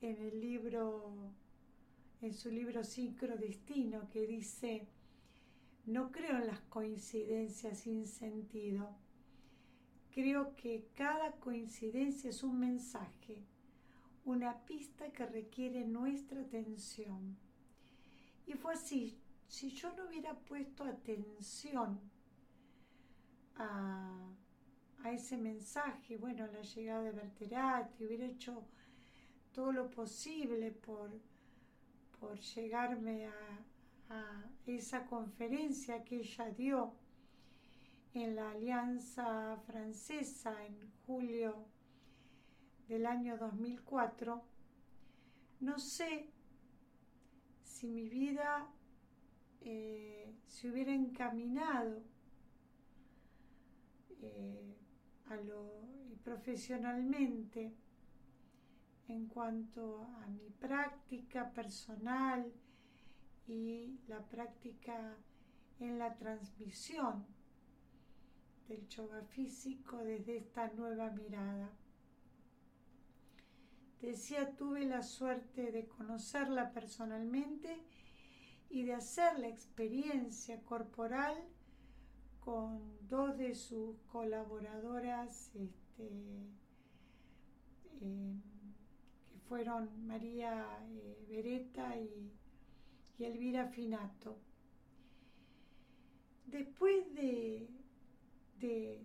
en 0.00 0.22
el 0.22 0.40
libro 0.40 1.34
en 2.22 2.32
su 2.32 2.50
libro 2.50 2.82
Destino 3.38 4.08
que 4.08 4.26
dice, 4.26 4.86
no 5.84 6.10
creo 6.10 6.38
en 6.38 6.46
las 6.46 6.60
coincidencias 6.62 7.80
sin 7.80 8.06
sentido. 8.06 8.88
Creo 10.10 10.56
que 10.56 10.88
cada 10.94 11.32
coincidencia 11.32 12.30
es 12.30 12.42
un 12.42 12.58
mensaje, 12.58 13.44
una 14.24 14.64
pista 14.64 15.12
que 15.12 15.26
requiere 15.26 15.84
nuestra 15.84 16.40
atención. 16.40 17.36
Y 18.46 18.54
fue 18.54 18.72
así, 18.72 19.18
si 19.46 19.70
yo 19.70 19.94
no 19.94 20.08
hubiera 20.08 20.34
puesto 20.34 20.84
atención 20.84 22.00
a, 23.56 24.34
a 25.02 25.12
ese 25.12 25.36
mensaje, 25.36 26.16
bueno, 26.16 26.46
la 26.46 26.62
llegada 26.62 27.02
de 27.02 27.12
Berterati, 27.12 28.04
hubiera 28.04 28.24
hecho 28.24 28.64
todo 29.52 29.70
lo 29.70 29.90
posible 29.90 30.72
por 30.72 31.10
por 32.26 32.40
llegarme 32.40 33.26
a, 34.08 34.44
esa 34.66 35.06
conferencia 35.06 36.02
que 36.02 36.16
ella 36.16 36.50
dio 36.50 36.92
en 38.14 38.34
la 38.34 38.50
Alianza 38.50 39.56
Francesa 39.66 40.52
en 40.64 40.76
julio 41.06 41.66
del 42.88 43.06
año 43.06 43.36
2004, 43.38 44.42
no 45.60 45.78
sé 45.78 46.30
si 47.62 47.86
mi 47.86 48.08
vida 48.08 48.66
eh, 49.60 50.34
se 50.48 50.68
hubiera 50.68 50.92
encaminado 50.92 52.02
eh, 54.20 54.76
a 55.28 55.36
lo 55.36 55.70
profesionalmente 56.24 57.72
en 59.08 59.26
cuanto 59.26 60.04
a 60.22 60.26
mi 60.26 60.50
práctica 60.50 61.50
personal 61.52 62.52
y 63.46 64.00
la 64.08 64.20
práctica 64.22 65.16
en 65.78 65.98
la 65.98 66.14
transmisión 66.16 67.24
del 68.68 68.88
yoga 68.88 69.22
físico 69.22 69.98
desde 69.98 70.38
esta 70.38 70.68
nueva 70.72 71.10
mirada. 71.10 71.70
Decía, 74.00 74.56
tuve 74.56 74.84
la 74.84 75.02
suerte 75.02 75.72
de 75.72 75.86
conocerla 75.86 76.72
personalmente 76.72 77.80
y 78.68 78.84
de 78.84 78.94
hacer 78.94 79.38
la 79.38 79.48
experiencia 79.48 80.60
corporal 80.62 81.36
con 82.40 82.96
dos 83.08 83.36
de 83.38 83.54
sus 83.54 83.98
colaboradoras 84.02 85.54
este, 85.54 86.10
eh, 88.00 88.40
fueron 89.48 90.06
María 90.06 90.66
eh, 90.90 91.24
Beretta 91.28 91.96
y, 91.96 92.32
y 93.18 93.24
Elvira 93.24 93.66
Finato. 93.66 94.38
Después 96.46 97.12
de, 97.14 97.68
de, 98.58 99.02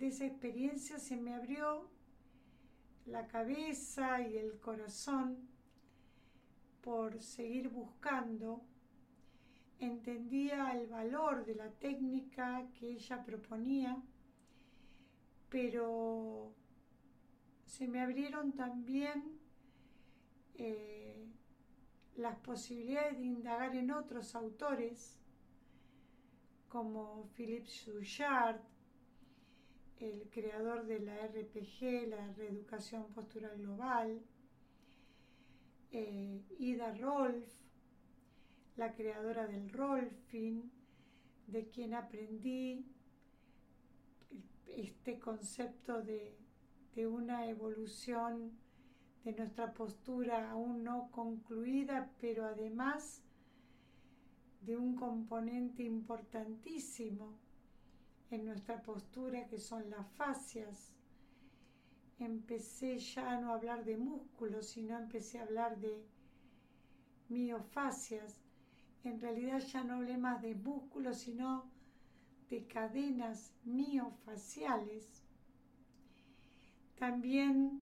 esa 0.00 0.26
experiencia 0.26 0.98
se 0.98 1.16
me 1.16 1.34
abrió 1.34 1.90
la 3.06 3.26
cabeza 3.26 4.20
y 4.20 4.36
el 4.36 4.58
corazón 4.58 5.48
por 6.82 7.20
seguir 7.20 7.68
buscando. 7.68 8.62
Entendía 9.78 10.72
el 10.72 10.86
valor 10.86 11.44
de 11.44 11.54
la 11.54 11.70
técnica 11.70 12.66
que 12.78 12.92
ella 12.92 13.22
proponía, 13.24 14.02
pero 15.50 16.54
se 17.66 17.86
me 17.86 18.00
abrieron 18.00 18.52
también 18.52 19.38
eh, 20.58 21.26
las 22.16 22.38
posibilidades 22.38 23.18
de 23.18 23.24
indagar 23.24 23.74
en 23.76 23.90
otros 23.90 24.34
autores 24.34 25.18
como 26.68 27.28
Philippe 27.34 27.68
Souchard, 27.68 28.60
el 29.98 30.28
creador 30.30 30.86
de 30.86 31.00
la 31.00 31.26
RPG, 31.26 32.08
la 32.08 32.32
Reeducación 32.34 33.12
Postural 33.12 33.56
Global, 33.58 34.20
eh, 35.90 36.42
Ida 36.58 36.94
Rolf, 36.94 37.46
la 38.76 38.94
creadora 38.94 39.46
del 39.46 39.70
Rolfing, 39.70 40.62
de 41.46 41.68
quien 41.68 41.94
aprendí 41.94 42.84
este 44.66 45.18
concepto 45.18 46.02
de, 46.02 46.36
de 46.94 47.06
una 47.06 47.48
evolución 47.48 48.52
de 49.26 49.32
nuestra 49.32 49.74
postura 49.74 50.52
aún 50.52 50.84
no 50.84 51.10
concluida, 51.10 52.12
pero 52.20 52.44
además 52.44 53.24
de 54.60 54.76
un 54.76 54.94
componente 54.94 55.82
importantísimo 55.82 57.36
en 58.30 58.44
nuestra 58.44 58.80
postura 58.80 59.48
que 59.48 59.58
son 59.58 59.90
las 59.90 60.08
fascias. 60.12 60.94
Empecé 62.20 62.98
ya 62.98 63.32
a 63.32 63.40
no 63.40 63.52
hablar 63.52 63.84
de 63.84 63.96
músculos, 63.96 64.68
sino 64.68 64.96
empecé 64.96 65.40
a 65.40 65.42
hablar 65.42 65.76
de 65.80 66.06
miofascias. 67.28 68.40
En 69.02 69.20
realidad 69.20 69.58
ya 69.58 69.82
no 69.82 69.94
hablé 69.94 70.18
más 70.18 70.40
de 70.40 70.54
músculos, 70.54 71.18
sino 71.18 71.68
de 72.48 72.64
cadenas 72.68 73.52
miofaciales. 73.64 75.24
También, 76.94 77.80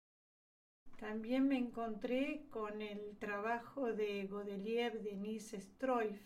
también 0.99 1.49
me 1.49 1.59
encontré 1.59 2.45
con 2.51 2.81
el 2.81 3.17
trabajo 3.19 3.93
de 3.93 4.27
Godelier 4.27 5.03
Denise 5.03 5.61
Stroif, 5.61 6.21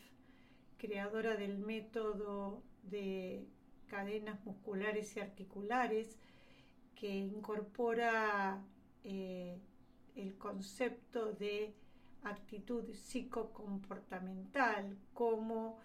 creadora 0.77 1.37
del 1.37 1.59
método 1.59 2.62
de 2.83 3.47
cadenas 3.89 4.45
musculares 4.45 5.16
y 5.16 5.21
articulares, 5.21 6.19
que 6.95 7.16
incorpora 7.16 8.62
eh, 9.05 9.59
el 10.16 10.37
concepto 10.37 11.33
de 11.33 11.75
actitud 12.23 12.85
psicocomportamental 12.93 14.99
como 15.14 15.79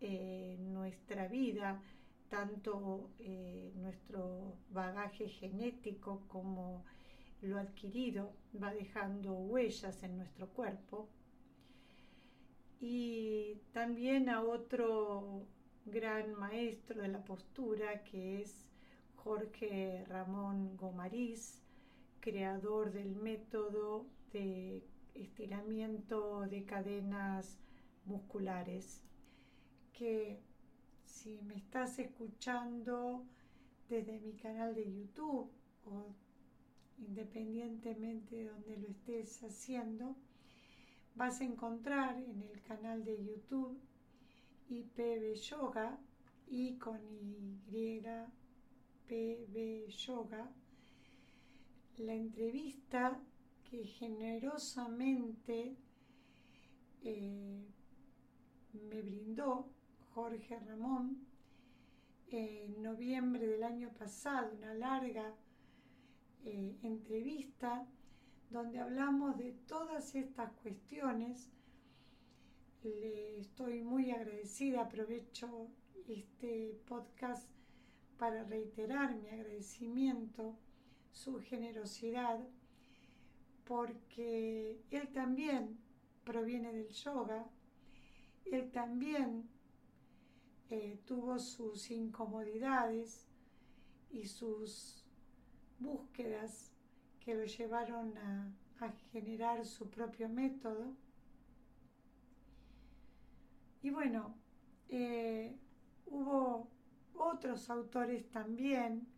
eh, 0.00 0.56
nuestra 0.60 1.26
vida, 1.26 1.82
tanto 2.28 3.10
eh, 3.18 3.72
nuestro 3.76 4.56
bagaje 4.70 5.28
genético 5.28 6.22
como 6.28 6.84
lo 7.42 7.58
adquirido 7.58 8.32
va 8.60 8.72
dejando 8.72 9.32
huellas 9.34 10.02
en 10.02 10.16
nuestro 10.16 10.48
cuerpo. 10.48 11.08
Y 12.80 13.60
también 13.72 14.28
a 14.28 14.42
otro 14.42 15.46
gran 15.86 16.34
maestro 16.34 17.00
de 17.02 17.08
la 17.08 17.24
postura 17.24 18.04
que 18.04 18.40
es 18.40 18.68
Jorge 19.16 20.04
Ramón 20.08 20.76
Gomariz, 20.76 21.62
creador 22.20 22.92
del 22.92 23.14
método 23.16 24.06
de 24.32 24.84
estiramiento 25.14 26.42
de 26.42 26.64
cadenas 26.64 27.58
musculares, 28.04 29.02
que 29.92 30.40
si 31.04 31.40
me 31.42 31.56
estás 31.56 31.98
escuchando 31.98 33.24
desde 33.88 34.20
mi 34.20 34.34
canal 34.34 34.74
de 34.74 34.92
YouTube 34.92 35.50
o 35.84 36.14
independientemente 36.98 38.36
de 38.36 38.44
donde 38.46 38.76
lo 38.76 38.88
estés 38.88 39.42
haciendo, 39.42 40.16
vas 41.14 41.40
a 41.40 41.44
encontrar 41.44 42.16
en 42.16 42.42
el 42.42 42.62
canal 42.62 43.04
de 43.04 43.24
YouTube 43.24 43.78
IPB 44.68 45.34
Yoga, 45.34 45.98
y 46.46 46.76
con 46.76 47.00
Y, 47.70 48.00
PB 49.06 49.88
Yoga, 49.88 50.50
la 51.98 52.14
entrevista 52.14 53.18
que 53.64 53.84
generosamente 53.84 55.76
eh, 57.02 57.66
me 58.72 59.02
brindó 59.02 59.70
Jorge 60.14 60.58
Ramón 60.60 61.26
en 62.28 62.82
noviembre 62.82 63.46
del 63.46 63.62
año 63.62 63.90
pasado, 63.94 64.54
una 64.54 64.74
larga 64.74 65.34
eh, 66.44 66.78
entrevista 66.82 67.86
donde 68.50 68.78
hablamos 68.78 69.36
de 69.36 69.52
todas 69.66 70.14
estas 70.14 70.52
cuestiones. 70.62 71.50
Le 72.82 73.40
estoy 73.40 73.82
muy 73.82 74.10
agradecida, 74.10 74.82
aprovecho 74.82 75.68
este 76.06 76.80
podcast 76.86 77.50
para 78.18 78.44
reiterar 78.44 79.14
mi 79.14 79.28
agradecimiento, 79.28 80.56
su 81.12 81.40
generosidad, 81.40 82.40
porque 83.64 84.82
él 84.90 85.08
también 85.12 85.78
proviene 86.24 86.72
del 86.72 86.88
yoga, 86.88 87.50
él 88.46 88.70
también 88.70 89.48
eh, 90.70 91.00
tuvo 91.04 91.38
sus 91.38 91.90
incomodidades 91.90 93.28
y 94.10 94.26
sus 94.26 95.07
búsquedas 95.78 96.72
que 97.20 97.34
lo 97.34 97.44
llevaron 97.44 98.16
a, 98.18 98.52
generar 99.12 99.66
su 99.66 99.90
propio 99.90 100.28
método. 100.28 100.94
Y 103.82 103.90
bueno, 103.90 104.36
eh, 104.88 105.56
hubo 106.06 106.68
otros 107.14 107.68
autores 107.70 108.30
también 108.30 109.08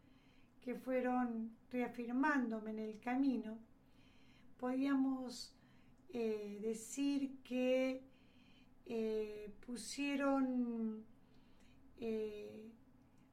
que 0.62 0.74
fueron 0.74 1.54
reafirmándome 1.70 2.70
en 2.70 2.78
el 2.78 2.98
camino. 3.00 3.58
Podríamos 4.58 5.54
eh, 6.08 6.58
decir 6.62 7.42
que 7.42 8.02
eh, 8.86 9.52
pusieron 9.66 11.04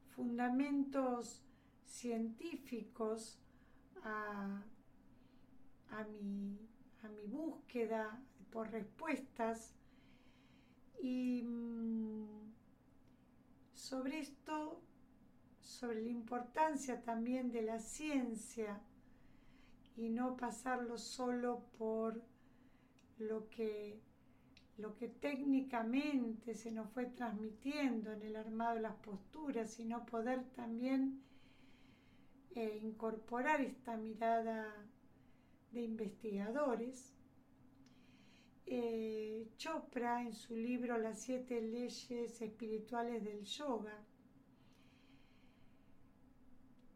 fundamentos 0.10 1.47
científicos 1.88 3.40
a, 4.04 4.64
mi, 6.22 6.60
a 7.04 7.08
mi 7.10 7.26
búsqueda 7.26 8.22
por 8.52 8.70
respuestas. 8.72 9.74
Y 11.02 11.44
mm, 11.44 12.54
sobre 13.74 14.20
esto, 14.20 14.82
sobre 15.62 16.02
la 16.02 16.10
importancia 16.10 17.02
también 17.04 17.52
de 17.52 17.62
la 17.62 17.80
ciencia 17.80 18.82
y 19.96 20.10
no 20.10 20.38
pasarlo 20.38 20.98
solo 20.98 21.64
por 21.78 22.22
lo 23.20 23.50
que, 23.50 24.00
lo 24.78 24.96
que 24.96 25.08
técnicamente 25.08 26.54
se 26.54 26.72
nos 26.72 26.90
fue 26.92 27.06
transmitiendo 27.06 28.12
en 28.12 28.22
el 28.22 28.36
armado 28.36 28.76
de 28.76 28.82
las 28.82 28.96
posturas, 28.96 29.72
sino 29.72 30.06
poder 30.06 30.44
también 30.56 31.22
e 32.58 32.80
incorporar 32.82 33.62
esta 33.62 33.96
mirada 33.96 34.74
de 35.72 35.82
investigadores. 35.82 37.14
Eh, 38.66 39.48
Chopra 39.58 40.24
en 40.24 40.34
su 40.34 40.56
libro 40.56 40.98
Las 40.98 41.22
siete 41.22 41.62
leyes 41.62 42.42
espirituales 42.42 43.24
del 43.24 43.44
yoga 43.44 44.04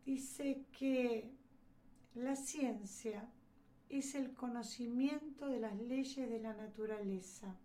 dice 0.04 0.66
que 0.78 1.32
la 2.16 2.36
ciencia 2.36 3.30
es 3.88 4.16
el 4.16 4.34
conocimiento 4.34 5.46
de 5.48 5.60
las 5.60 5.80
leyes 5.80 6.28
de 6.28 6.40
la 6.40 6.54
naturaleza. 6.54 7.56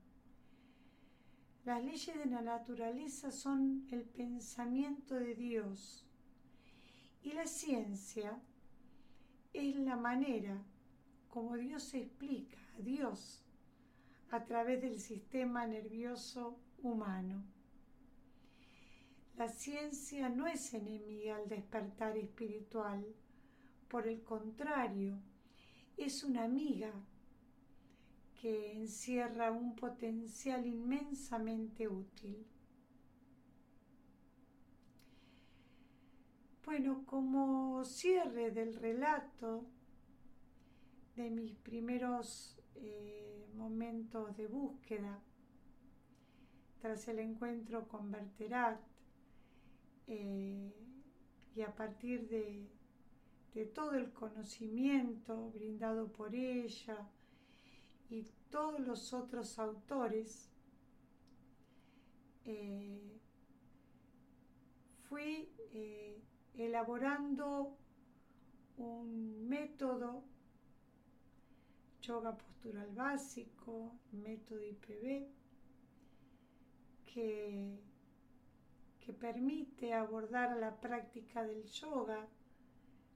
Las 1.64 1.82
leyes 1.82 2.16
de 2.16 2.26
la 2.26 2.42
naturaleza 2.42 3.32
son 3.32 3.88
el 3.90 4.03
pensamiento 4.03 5.14
de 5.14 5.34
Dios 5.34 6.06
y 7.27 7.33
la 7.33 7.45
ciencia 7.45 8.41
es 9.53 9.74
la 9.74 9.97
manera 9.97 10.62
como 11.29 11.57
Dios 11.57 11.93
explica 11.95 12.57
a 12.79 12.83
Dios 12.83 13.45
a 14.31 14.45
través 14.45 14.81
del 14.81 15.01
sistema 15.01 15.66
nervioso 15.66 16.57
humano. 16.85 17.43
La 19.37 19.49
ciencia 19.49 20.29
no 20.29 20.47
es 20.47 20.72
enemiga 20.72 21.35
al 21.35 21.49
despertar 21.49 22.16
espiritual, 22.16 23.05
por 23.89 24.07
el 24.07 24.22
contrario, 24.22 25.18
es 25.97 26.22
una 26.22 26.45
amiga 26.45 26.93
que 28.41 28.72
encierra 28.72 29.51
un 29.51 29.74
potencial 29.74 30.64
inmensamente 30.64 31.89
útil. 31.89 32.47
Bueno, 36.67 37.05
como 37.07 37.85
cierre 37.85 38.51
del 38.51 38.75
relato 38.75 39.64
de 41.14 41.31
mis 41.31 41.55
primeros 41.55 42.59
eh, 42.75 43.47
momentos 43.55 44.37
de 44.37 44.49
búsqueda, 44.49 45.23
tras 46.81 47.07
el 47.07 47.21
encuentro 47.21 47.87
con 47.87 48.11
Berterat, 48.11 48.81
eh, 50.09 50.73
y 51.55 51.62
a 51.62 51.73
partir 51.73 52.29
de, 52.29 52.69
todo 53.73 53.93
el 53.93 54.12
conocimiento 54.12 55.51
brindado 55.53 56.12
por 56.12 56.35
ella 56.35 57.09
y 58.11 58.25
todos 58.51 58.81
los 58.81 59.14
otros 59.14 59.57
autores, 59.61 60.51
eh, 62.45 63.21
fui 65.09 65.49
elaborando 66.57 67.77
un 68.79 69.49
método 69.49 70.25
yoga 72.01 72.37
postural 72.37 72.91
básico, 72.95 73.93
método 74.13 74.63
IPB, 74.63 75.29
que 77.07 77.79
que 79.07 79.13
permite 79.13 79.95
abordar 79.95 80.57
la 80.57 80.81
práctica 80.81 81.45
del 81.45 81.63
yoga 81.63 82.27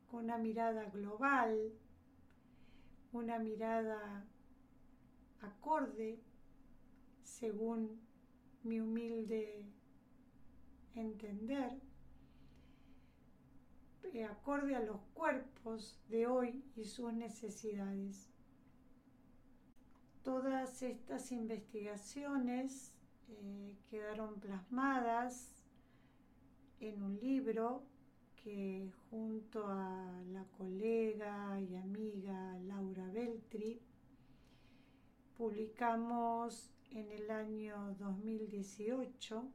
con 0.08 0.24
una 0.26 0.38
mirada 0.38 0.84
global, 0.84 1.72
una 3.12 3.40
mirada 3.40 4.24
acorde, 5.40 6.20
según 7.24 8.00
mi 8.62 8.78
humilde 8.78 9.66
entender, 10.94 11.72
eh, 14.12 14.24
acorde 14.24 14.74
a 14.74 14.80
los 14.80 15.00
cuerpos 15.14 16.00
de 16.08 16.26
hoy 16.26 16.64
y 16.76 16.84
sus 16.84 17.12
necesidades. 17.12 18.28
Todas 20.22 20.82
estas 20.82 21.32
investigaciones 21.32 22.92
eh, 23.28 23.74
quedaron 23.88 24.40
plasmadas 24.40 25.64
en 26.80 27.02
un 27.02 27.18
libro 27.20 27.84
que 28.36 28.90
junto 29.10 29.66
a 29.66 30.22
la 30.32 30.44
colega 30.56 31.60
y 31.60 31.76
amiga 31.76 32.58
Laura 32.64 33.06
Beltri 33.08 33.80
publicamos 35.36 36.70
en 36.90 37.10
el 37.12 37.30
año 37.30 37.94
2018 37.98 39.50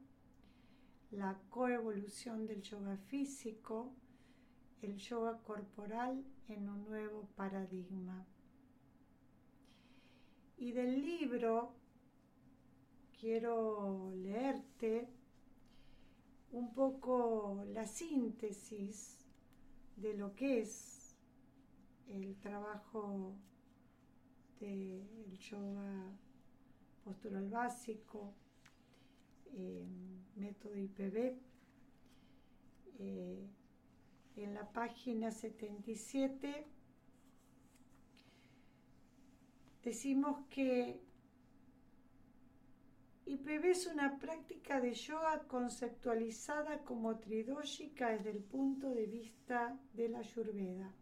la 1.12 1.38
coevolución 1.50 2.46
del 2.46 2.62
yoga 2.62 2.96
físico, 2.96 3.92
el 4.82 4.96
yoga 4.96 5.38
corporal 5.42 6.24
en 6.48 6.68
un 6.68 6.84
nuevo 6.88 7.28
paradigma. 7.36 8.26
Y 10.58 10.72
del 10.72 11.00
libro 11.04 11.74
quiero 13.18 14.12
leerte 14.14 15.08
un 16.52 16.72
poco 16.72 17.64
la 17.72 17.86
síntesis 17.86 19.26
de 19.96 20.14
lo 20.14 20.34
que 20.34 20.62
es 20.62 21.16
el 22.08 22.36
trabajo 22.36 23.34
del 24.60 25.38
yoga 25.38 26.12
postural 27.04 27.48
básico, 27.48 28.34
eh, 29.52 29.86
método 30.36 30.76
IPB. 30.76 31.38
Eh, 32.98 33.46
en 34.36 34.54
la 34.54 34.70
página 34.70 35.30
77 35.30 36.66
decimos 39.82 40.46
que 40.50 41.00
IPB 43.24 43.64
es 43.64 43.86
una 43.86 44.18
práctica 44.18 44.80
de 44.80 44.94
yoga 44.94 45.40
conceptualizada 45.48 46.84
como 46.84 47.18
tridógica 47.18 48.10
desde 48.10 48.30
el 48.30 48.42
punto 48.42 48.90
de 48.90 49.06
vista 49.06 49.76
de 49.94 50.08
la 50.08 50.18
Ayurveda, 50.18 50.92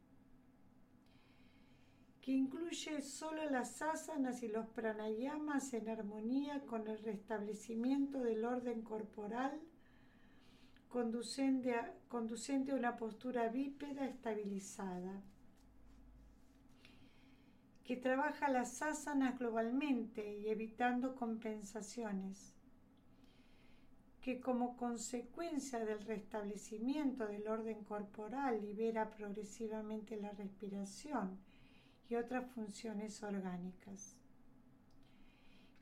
que 2.23 2.33
incluye 2.33 3.03
solo 3.03 3.51
las 3.51 3.83
asanas 3.83 4.43
y 4.43 4.49
los 4.49 4.67
pranayamas 4.69 5.75
en 5.75 5.89
armonía 5.91 6.61
con 6.67 6.89
el 6.89 6.99
restablecimiento 6.99 8.23
del 8.23 8.45
orden 8.45 8.81
corporal, 8.81 9.61
conducente 10.95 11.75
a, 11.75 11.93
conducente 12.09 12.71
a 12.71 12.77
una 12.77 12.97
postura 12.97 13.49
bípeda 13.49 14.07
estabilizada 14.07 15.25
que 17.83 17.97
trabaja 17.97 18.49
las 18.49 18.81
asanas 18.81 19.37
globalmente 19.37 20.39
y 20.39 20.49
evitando 20.49 21.17
compensaciones, 21.17 22.55
que 24.21 24.39
como 24.41 24.77
consecuencia 24.77 25.85
del 25.85 26.01
restablecimiento 26.01 27.27
del 27.27 27.49
orden 27.49 27.83
corporal 27.83 28.63
libera 28.63 29.11
progresivamente 29.11 30.17
la 30.17 30.31
respiración 30.31 31.41
y 32.09 32.15
otras 32.15 32.49
funciones 32.53 33.21
orgánicas, 33.25 34.17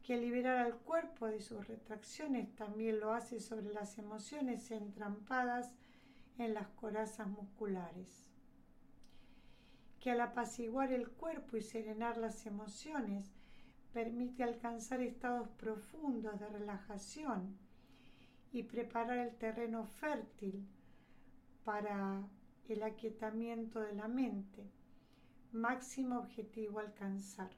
que 0.02 0.16
liberar 0.16 0.58
al 0.58 0.76
cuerpo 0.78 1.26
de 1.26 1.40
sus 1.40 1.66
retracciones 1.66 2.54
también 2.54 3.00
lo 3.00 3.12
hace 3.12 3.40
sobre 3.40 3.72
las 3.72 3.98
emociones 3.98 4.70
entrampadas 4.70 5.74
en 6.38 6.54
las 6.54 6.68
corazas 6.68 7.28
musculares 7.28 8.32
que 10.02 10.10
al 10.10 10.20
apaciguar 10.20 10.92
el 10.92 11.08
cuerpo 11.08 11.56
y 11.56 11.62
serenar 11.62 12.16
las 12.18 12.44
emociones, 12.44 13.32
permite 13.92 14.42
alcanzar 14.42 15.00
estados 15.00 15.48
profundos 15.50 16.40
de 16.40 16.48
relajación 16.48 17.56
y 18.50 18.64
preparar 18.64 19.18
el 19.18 19.36
terreno 19.36 19.86
fértil 19.86 20.66
para 21.62 22.28
el 22.68 22.82
aquietamiento 22.82 23.78
de 23.78 23.94
la 23.94 24.08
mente, 24.08 24.68
máximo 25.52 26.18
objetivo 26.18 26.80
alcanzar. 26.80 27.50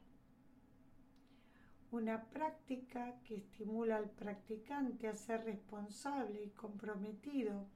Una 1.91 2.25
práctica 2.25 3.19
que 3.23 3.35
estimula 3.35 3.97
al 3.97 4.09
practicante 4.09 5.07
a 5.07 5.15
ser 5.15 5.45
responsable 5.45 6.43
y 6.43 6.49
comprometido 6.49 7.67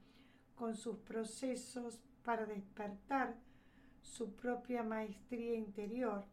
con 0.54 0.76
sus 0.76 0.98
procesos 0.98 2.00
para 2.22 2.44
despertar 2.44 3.36
su 4.02 4.34
propia 4.34 4.82
maestría 4.82 5.54
interior 5.54 6.24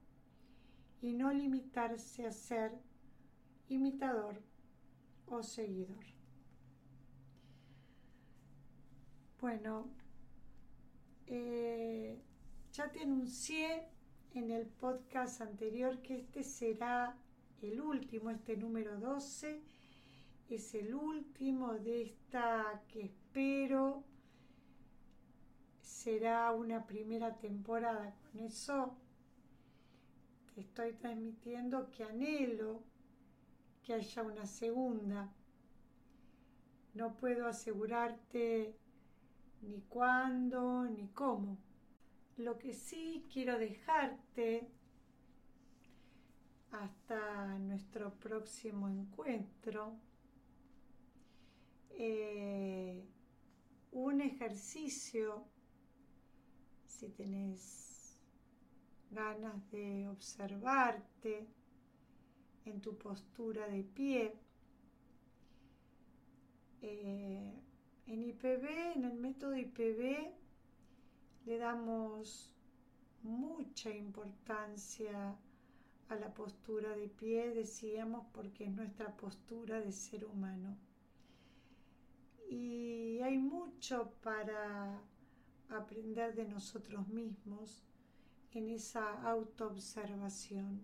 y 1.02 1.14
no 1.14 1.32
limitarse 1.32 2.26
a 2.26 2.32
ser 2.32 2.72
imitador 3.70 4.42
o 5.28 5.44
seguidor. 5.44 6.06
Bueno, 9.40 9.88
eh, 11.28 12.20
ya 12.74 12.92
te 12.92 13.02
anuncié 13.02 13.88
en 14.34 14.52
el 14.52 14.66
podcast 14.66 15.42
anterior 15.42 16.02
que 16.02 16.16
este 16.16 16.44
será 16.44 17.16
el 17.62 17.82
último, 17.82 18.30
este 18.30 18.56
número 18.58 19.00
12, 19.00 19.62
es 20.50 20.76
el 20.76 20.94
último 20.94 21.74
de 21.74 22.04
esta 22.04 22.82
que 22.88 23.06
espero 23.06 24.04
será 25.82 26.52
una 26.52 26.86
primera 26.86 27.36
temporada. 27.38 28.16
Con 28.32 28.42
eso 28.42 28.96
te 30.54 30.62
estoy 30.62 30.94
transmitiendo 30.94 31.90
que 31.92 32.04
anhelo 32.04 32.84
que 33.84 33.94
haya 33.94 34.24
una 34.24 34.46
segunda. 34.46 35.34
No 36.94 37.16
puedo 37.16 37.48
asegurarte 37.48 38.76
ni 39.62 39.82
cuándo 39.82 40.86
ni 40.86 41.08
cómo. 41.10 41.58
Lo 42.38 42.58
que 42.58 42.74
sí 42.74 43.26
quiero 43.32 43.58
dejarte 43.58 44.70
hasta 46.84 47.58
nuestro 47.60 48.14
próximo 48.20 48.88
encuentro 48.88 49.98
eh, 51.92 53.04
un 53.92 54.22
ejercicio 54.22 55.46
si 56.86 57.10
tenés 57.10 58.20
ganas 59.10 59.70
de 59.72 60.08
observarte 60.08 61.48
en 62.66 62.82
tu 62.82 62.98
postura 62.98 63.68
de 63.68 63.84
pie. 63.84 64.36
Eh, 66.82 67.54
en 68.06 68.24
IPB, 68.24 68.96
en 68.96 69.06
el 69.06 69.14
método 69.16 69.56
IPB, 69.56 70.32
le 71.46 71.58
damos 71.58 72.54
mucha 73.24 73.90
importancia 73.90 75.36
a 76.10 76.16
la 76.16 76.34
postura 76.34 76.96
de 76.96 77.08
pie, 77.10 77.54
decíamos, 77.54 78.26
porque 78.34 78.66
es 78.66 78.72
nuestra 78.72 79.16
postura 79.16 79.82
de 79.82 79.92
ser 79.92 80.26
humano. 80.26 80.78
Y 82.50 83.20
hay 83.20 83.38
mucho 83.38 84.14
para 84.22 85.02
aprender 85.70 86.34
de 86.34 86.46
nosotros 86.46 87.08
mismos 87.10 87.84
en 88.52 88.70
esa 88.70 89.22
autoobservación. 89.24 90.82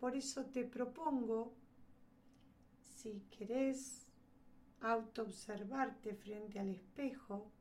Por 0.00 0.16
eso 0.16 0.44
te 0.46 0.64
propongo, 0.64 1.54
si 2.80 3.20
querés 3.30 4.08
autoobservarte 4.80 6.14
frente 6.14 6.58
al 6.58 6.70
espejo, 6.70 7.52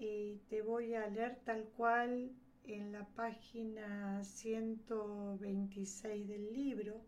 y 0.00 0.36
te 0.48 0.62
voy 0.62 0.94
a 0.94 1.08
leer 1.08 1.40
tal 1.44 1.64
cual 1.76 2.30
en 2.68 2.92
la 2.92 3.06
página 3.06 4.22
126 4.22 6.28
del 6.28 6.52
libro, 6.52 7.00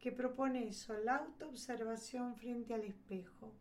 que 0.00 0.10
propone 0.10 0.66
eso, 0.68 0.98
la 0.98 1.16
autoobservación 1.16 2.34
frente 2.36 2.74
al 2.74 2.82
espejo. 2.82 3.54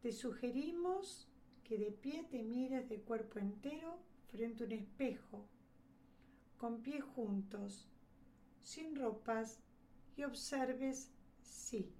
Te 0.00 0.12
sugerimos 0.12 1.28
que 1.64 1.76
de 1.76 1.90
pie 1.90 2.24
te 2.30 2.42
mires 2.42 2.88
de 2.88 3.00
cuerpo 3.00 3.40
entero 3.40 3.98
frente 4.28 4.62
a 4.62 4.66
un 4.66 4.72
espejo, 4.72 5.48
con 6.56 6.82
pies 6.82 7.02
juntos, 7.02 7.88
sin 8.62 8.94
ropas 8.94 9.60
y 10.16 10.22
observes 10.22 11.10
sí. 11.42 11.92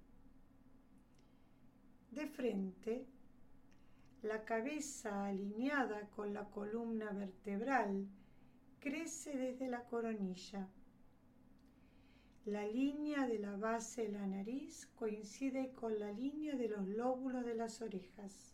De 2.11 2.27
frente, 2.27 3.05
la 4.25 4.43
cabeza 4.43 5.25
alineada 5.25 6.09
con 6.15 6.33
la 6.33 6.45
columna 6.45 7.11
vertebral 7.11 8.07
crece 8.79 9.37
desde 9.37 9.67
la 9.67 9.83
coronilla 9.85 10.67
la 12.45 12.63
línea 12.67 13.25
de 13.25 13.39
la 13.39 13.55
base 13.55 14.03
de 14.03 14.11
la 14.11 14.27
nariz 14.27 14.87
coincide 14.95 15.71
con 15.73 15.97
la 15.97 16.11
línea 16.11 16.55
de 16.55 16.67
los 16.67 16.87
lóbulos 16.87 17.43
de 17.43 17.55
las 17.55 17.81
orejas. 17.81 18.53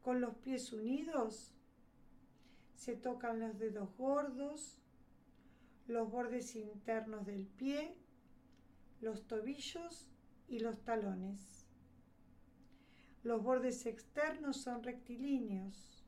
Con 0.00 0.20
los 0.20 0.36
pies 0.36 0.72
unidos 0.72 1.52
se 2.76 2.94
tocan 2.94 3.40
los 3.40 3.58
dedos 3.58 3.92
gordos, 3.96 4.78
los 5.88 6.08
bordes 6.08 6.54
internos 6.54 7.26
del 7.26 7.48
pie, 7.48 7.96
los 9.00 9.26
tobillos 9.26 10.08
y 10.46 10.60
los 10.60 10.84
talones. 10.84 11.59
Los 13.22 13.42
bordes 13.42 13.84
externos 13.86 14.56
son 14.56 14.82
rectilíneos. 14.82 16.04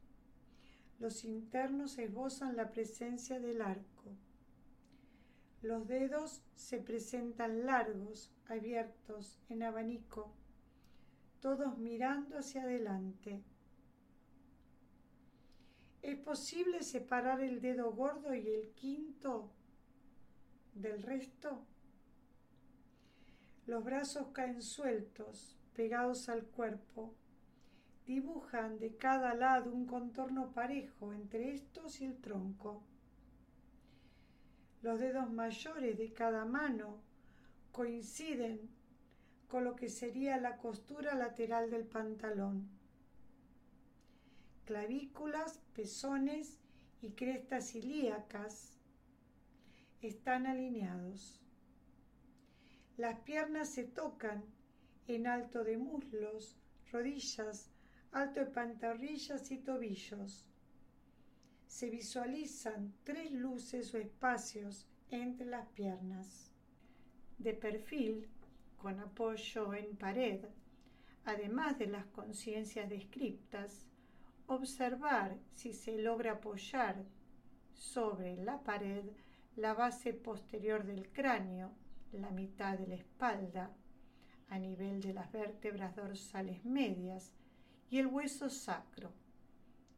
Los 0.98 1.24
internos 1.24 1.98
esbozan 1.98 2.56
la 2.56 2.70
presencia 2.70 3.38
del 3.38 3.60
arco. 3.60 4.16
Los 5.60 5.86
dedos 5.86 6.42
se 6.54 6.78
presentan 6.78 7.66
largos, 7.66 8.32
abiertos, 8.46 9.38
en 9.48 9.62
abanico, 9.62 10.32
todos 11.40 11.78
mirando 11.78 12.38
hacia 12.38 12.62
adelante. 12.62 13.42
¿Es 16.02 16.18
posible 16.18 16.82
separar 16.82 17.40
el 17.40 17.60
dedo 17.60 17.92
gordo 17.92 18.34
y 18.34 18.48
el 18.48 18.70
quinto 18.70 19.52
del 20.74 21.02
resto? 21.02 21.64
Los 23.66 23.84
brazos 23.84 24.28
caen 24.32 24.62
sueltos, 24.62 25.56
pegados 25.74 26.28
al 26.28 26.44
cuerpo. 26.44 27.14
Dibujan 28.06 28.78
de 28.78 28.96
cada 28.96 29.34
lado 29.34 29.72
un 29.72 29.86
contorno 29.86 30.52
parejo 30.52 31.12
entre 31.12 31.54
estos 31.54 32.00
y 32.00 32.04
el 32.04 32.20
tronco. 32.20 32.82
Los 34.82 34.98
dedos 34.98 35.30
mayores 35.30 35.96
de 35.96 36.12
cada 36.12 36.44
mano 36.44 37.00
coinciden 37.70 38.68
con 39.48 39.64
lo 39.64 39.76
que 39.76 39.88
sería 39.88 40.38
la 40.38 40.56
costura 40.56 41.14
lateral 41.14 41.70
del 41.70 41.84
pantalón. 41.84 42.68
Clavículas, 44.64 45.58
pezones 45.74 46.58
y 47.00 47.10
crestas 47.10 47.74
ilíacas 47.74 48.78
están 50.00 50.46
alineados. 50.46 51.40
Las 52.96 53.20
piernas 53.20 53.68
se 53.68 53.84
tocan 53.84 54.44
en 55.07 55.26
alto 55.26 55.64
de 55.64 55.76
muslos, 55.76 56.57
rodillas, 56.90 57.70
alto 58.12 58.40
de 58.40 58.46
pantorrillas 58.46 59.50
y 59.50 59.59
tobillos 59.59 60.46
se 61.72 61.88
visualizan 61.88 62.92
tres 63.03 63.32
luces 63.32 63.94
o 63.94 63.98
espacios 63.98 64.86
entre 65.11 65.46
las 65.46 65.66
piernas. 65.68 66.53
De 67.38 67.55
perfil, 67.55 68.28
con 68.76 69.00
apoyo 69.00 69.72
en 69.72 69.96
pared, 69.96 70.44
además 71.24 71.78
de 71.78 71.86
las 71.86 72.05
conciencias 72.09 72.90
descriptas, 72.90 73.86
observar 74.48 75.38
si 75.55 75.72
se 75.72 75.96
logra 75.96 76.32
apoyar 76.32 77.07
sobre 77.72 78.36
la 78.36 78.62
pared 78.62 79.07
la 79.57 79.72
base 79.72 80.12
posterior 80.12 80.84
del 80.84 81.11
cráneo, 81.11 81.72
la 82.12 82.30
mitad 82.30 82.78
de 82.78 82.86
la 82.86 82.96
espalda, 82.96 83.74
a 84.53 84.59
nivel 84.59 85.00
de 85.00 85.14
las 85.14 85.32
vértebras 85.32 85.96
dorsales 85.96 86.64
medias 86.64 87.32
y 87.90 87.98
el 87.98 88.07
hueso 88.07 88.50
sacro 88.50 89.11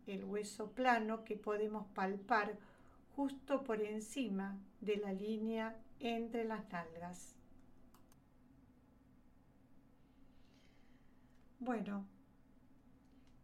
el 0.07 0.25
hueso 0.25 0.71
plano 0.73 1.25
que 1.25 1.37
podemos 1.37 1.87
palpar 1.89 2.57
justo 3.17 3.65
por 3.65 3.81
encima 3.81 4.59
de 4.81 4.97
la 4.97 5.13
línea 5.13 5.77
entre 6.01 6.45
las 6.45 6.69
nalgas. 6.71 7.37
Bueno, 11.59 12.05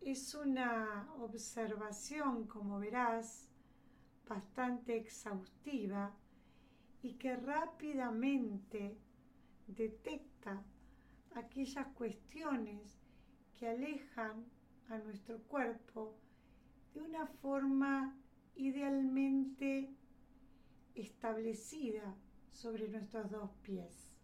es 0.02 0.34
una 0.34 1.08
observación, 1.18 2.46
como 2.46 2.78
verás, 2.78 3.48
bastante 4.28 4.96
exhaustiva 4.96 6.14
y 7.02 7.14
que 7.14 7.36
rápidamente 7.36 8.98
detecta 9.66 10.62
aquellas 11.34 11.86
cuestiones 11.94 12.98
que 13.58 13.68
alejan 13.68 14.44
a 14.88 14.98
nuestro 14.98 15.38
cuerpo 15.44 16.16
de 16.94 17.02
una 17.02 17.26
forma 17.26 18.16
idealmente 18.56 19.94
establecida 20.94 22.16
sobre 22.50 22.88
nuestros 22.88 23.30
dos 23.30 23.50
pies. 23.62 24.16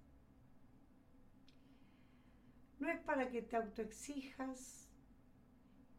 No 2.79 2.91
es 2.91 3.01
para 3.01 3.31
que 3.31 3.43
te 3.43 3.57
autoexijas, 3.57 4.91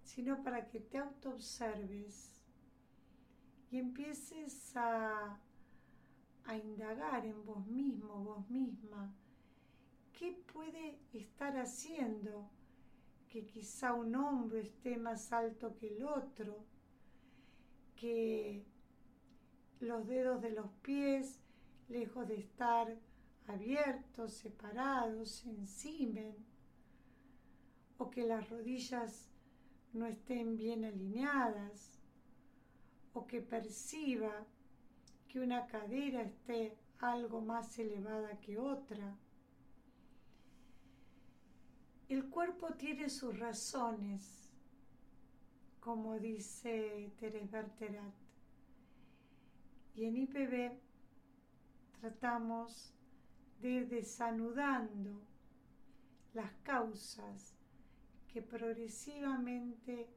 sino 0.04 0.44
para 0.44 0.68
que 0.68 0.80
te 0.80 0.98
autoobserves 0.98 2.42
y 3.72 3.80
empieces 3.80 4.76
a, 4.76 5.40
a 6.46 6.58
indagar 6.58 7.26
en 7.26 7.44
vos 7.46 7.66
mismo, 7.66 8.24
vos 8.24 8.50
misma, 8.50 9.14
qué 10.18 10.34
puede 10.54 10.98
estar 11.14 11.58
haciendo 11.58 12.50
que 13.30 13.46
quizá 13.46 13.94
un 13.94 14.16
hombro 14.16 14.58
esté 14.58 14.98
más 14.98 15.32
alto 15.32 15.76
que 15.76 15.96
el 15.96 16.04
otro, 16.04 16.66
que 17.96 18.66
los 19.80 20.08
dedos 20.08 20.42
de 20.42 20.52
los 20.52 20.70
pies, 20.82 21.40
lejos 21.90 22.28
de 22.28 22.38
estar 22.38 22.98
abiertos, 23.48 24.34
separados, 24.34 25.30
se 25.30 25.50
encimen, 25.50 26.36
o 27.98 28.10
que 28.10 28.26
las 28.26 28.50
rodillas 28.50 29.30
no 29.94 30.06
estén 30.06 30.58
bien 30.58 30.86
alineadas 30.86 32.00
o 33.14 33.26
que 33.26 33.42
perciba 33.42 34.46
que 35.28 35.40
una 35.40 35.66
cadera 35.68 36.22
esté 36.22 36.78
algo 37.00 37.42
más 37.42 37.78
elevada 37.80 38.40
que 38.40 38.58
otra. 38.60 39.18
El 42.10 42.30
cuerpo 42.30 42.74
tiene 42.76 43.10
sus 43.10 43.38
razones, 43.38 44.50
como 45.82 46.18
dice 46.18 47.12
Teres 47.20 47.52
Berterat. 47.52 48.14
Y 49.94 50.06
en 50.06 50.16
IPB 50.16 50.72
tratamos 52.00 52.94
de 53.60 53.70
ir 53.70 53.90
desanudando 53.90 55.22
las 56.34 56.52
causas 56.64 57.58
que 58.32 58.42
progresivamente 58.42 60.08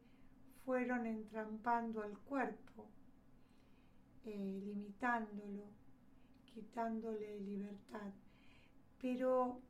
fueron 0.65 1.07
entrampando 1.07 2.03
al 2.03 2.17
cuerpo, 2.19 2.87
eh, 4.27 4.61
limitándolo, 4.65 5.65
quitándole 6.45 7.41
libertad, 7.41 8.13
pero 9.01 9.61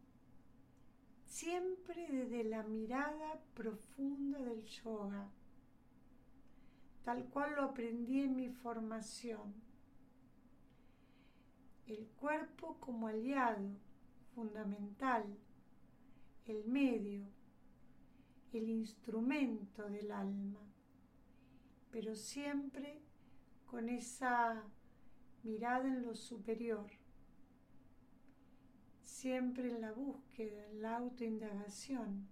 siempre 1.31 2.09
desde 2.11 2.43
la 2.43 2.65
mirada 2.65 3.41
profunda 3.55 4.41
del 4.41 4.65
yoga, 4.65 5.31
tal 7.05 7.25
cual 7.27 7.55
lo 7.55 7.63
aprendí 7.63 8.21
en 8.21 8.35
mi 8.35 8.49
formación. 8.49 9.55
El 11.87 12.09
cuerpo 12.09 12.79
como 12.81 13.07
aliado 13.07 13.71
fundamental, 14.35 15.25
el 16.47 16.65
medio, 16.65 17.25
el 18.53 18.69
instrumento 18.69 19.89
del 19.89 20.11
alma, 20.11 20.61
pero 21.93 22.17
siempre 22.17 23.01
con 23.67 23.89
esa 23.89 24.65
mirada 25.45 25.87
en 25.87 26.03
lo 26.03 26.17
superior, 26.17 26.91
siempre 29.21 29.69
en 29.69 29.83
la 29.83 29.93
búsqueda, 29.93 30.67
en 30.69 30.81
la 30.81 30.97
autoindagación 30.97 32.27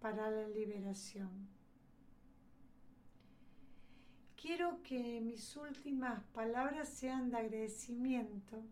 para 0.00 0.30
la 0.30 0.48
liberación. 0.48 1.48
Quiero 4.40 4.80
que 4.84 5.20
mis 5.20 5.56
últimas 5.56 6.22
palabras 6.32 6.88
sean 6.88 7.30
de 7.30 7.38
agradecimiento. 7.38 8.62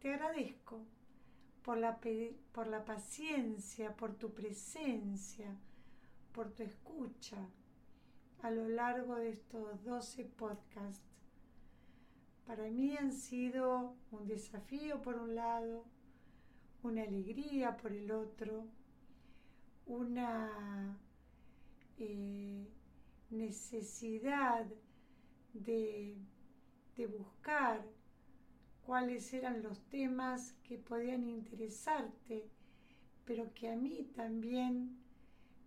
Te 0.00 0.14
agradezco 0.14 0.80
por 1.62 1.76
la, 1.76 2.00
por 2.52 2.66
la 2.66 2.82
paciencia, 2.82 3.94
por 3.94 4.14
tu 4.14 4.32
presencia, 4.32 5.54
por 6.32 6.50
tu 6.54 6.62
escucha 6.62 7.46
a 8.40 8.50
lo 8.50 8.68
largo 8.68 9.16
de 9.16 9.30
estos 9.30 9.84
12 9.84 10.24
podcasts. 10.24 11.04
Para 12.46 12.70
mí 12.70 12.96
han 12.96 13.12
sido 13.12 13.96
un 14.10 14.26
desafío 14.26 15.02
por 15.02 15.16
un 15.16 15.34
lado, 15.34 15.84
una 16.82 17.02
alegría 17.02 17.76
por 17.76 17.92
el 17.92 18.10
otro, 18.10 18.66
una 19.86 20.98
eh, 21.98 22.68
necesidad 23.30 24.66
de, 25.54 26.16
de 26.96 27.06
buscar 27.06 27.84
cuáles 28.84 29.32
eran 29.32 29.62
los 29.62 29.80
temas 29.88 30.54
que 30.64 30.78
podían 30.78 31.28
interesarte, 31.28 32.48
pero 33.24 33.52
que 33.54 33.70
a 33.70 33.76
mí 33.76 34.10
también 34.14 34.98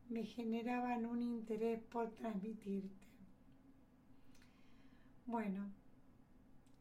me 0.09 0.23
generaban 0.23 1.05
un 1.05 1.21
interés 1.21 1.81
por 1.83 2.11
transmitirte. 2.13 3.05
Bueno, 5.25 5.71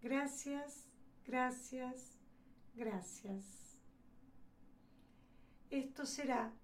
gracias, 0.02 0.86
gracias, 1.24 2.18
gracias. 2.74 3.63
Esto 5.74 6.06
será 6.06 6.54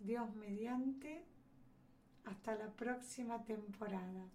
Dios 0.00 0.34
mediante 0.34 1.24
hasta 2.24 2.54
la 2.54 2.70
próxima 2.72 3.42
temporada. 3.44 4.28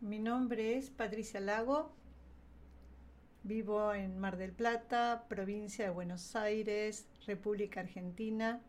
Mi 0.00 0.18
nombre 0.18 0.76
es 0.76 0.90
Patricia 0.90 1.40
Lago. 1.40 1.94
Vivo 3.42 3.94
en 3.94 4.18
Mar 4.18 4.36
del 4.36 4.52
Plata, 4.52 5.24
provincia 5.28 5.86
de 5.86 5.90
Buenos 5.90 6.36
Aires, 6.36 7.06
República 7.26 7.80
Argentina. 7.80 8.60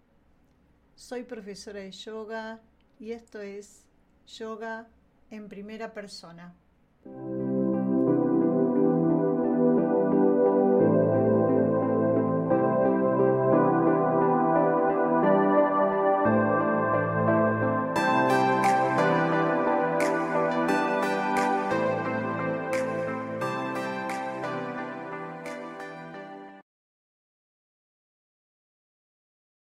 Soy 0.95 1.23
profesora 1.23 1.81
de 1.81 1.91
yoga 1.91 2.61
y 2.99 3.11
esto 3.11 3.41
es 3.41 3.85
Yoga 4.27 4.87
en 5.29 5.49
primera 5.49 5.93
persona. 5.93 6.55
thank 7.03 7.15
you 7.15 7.40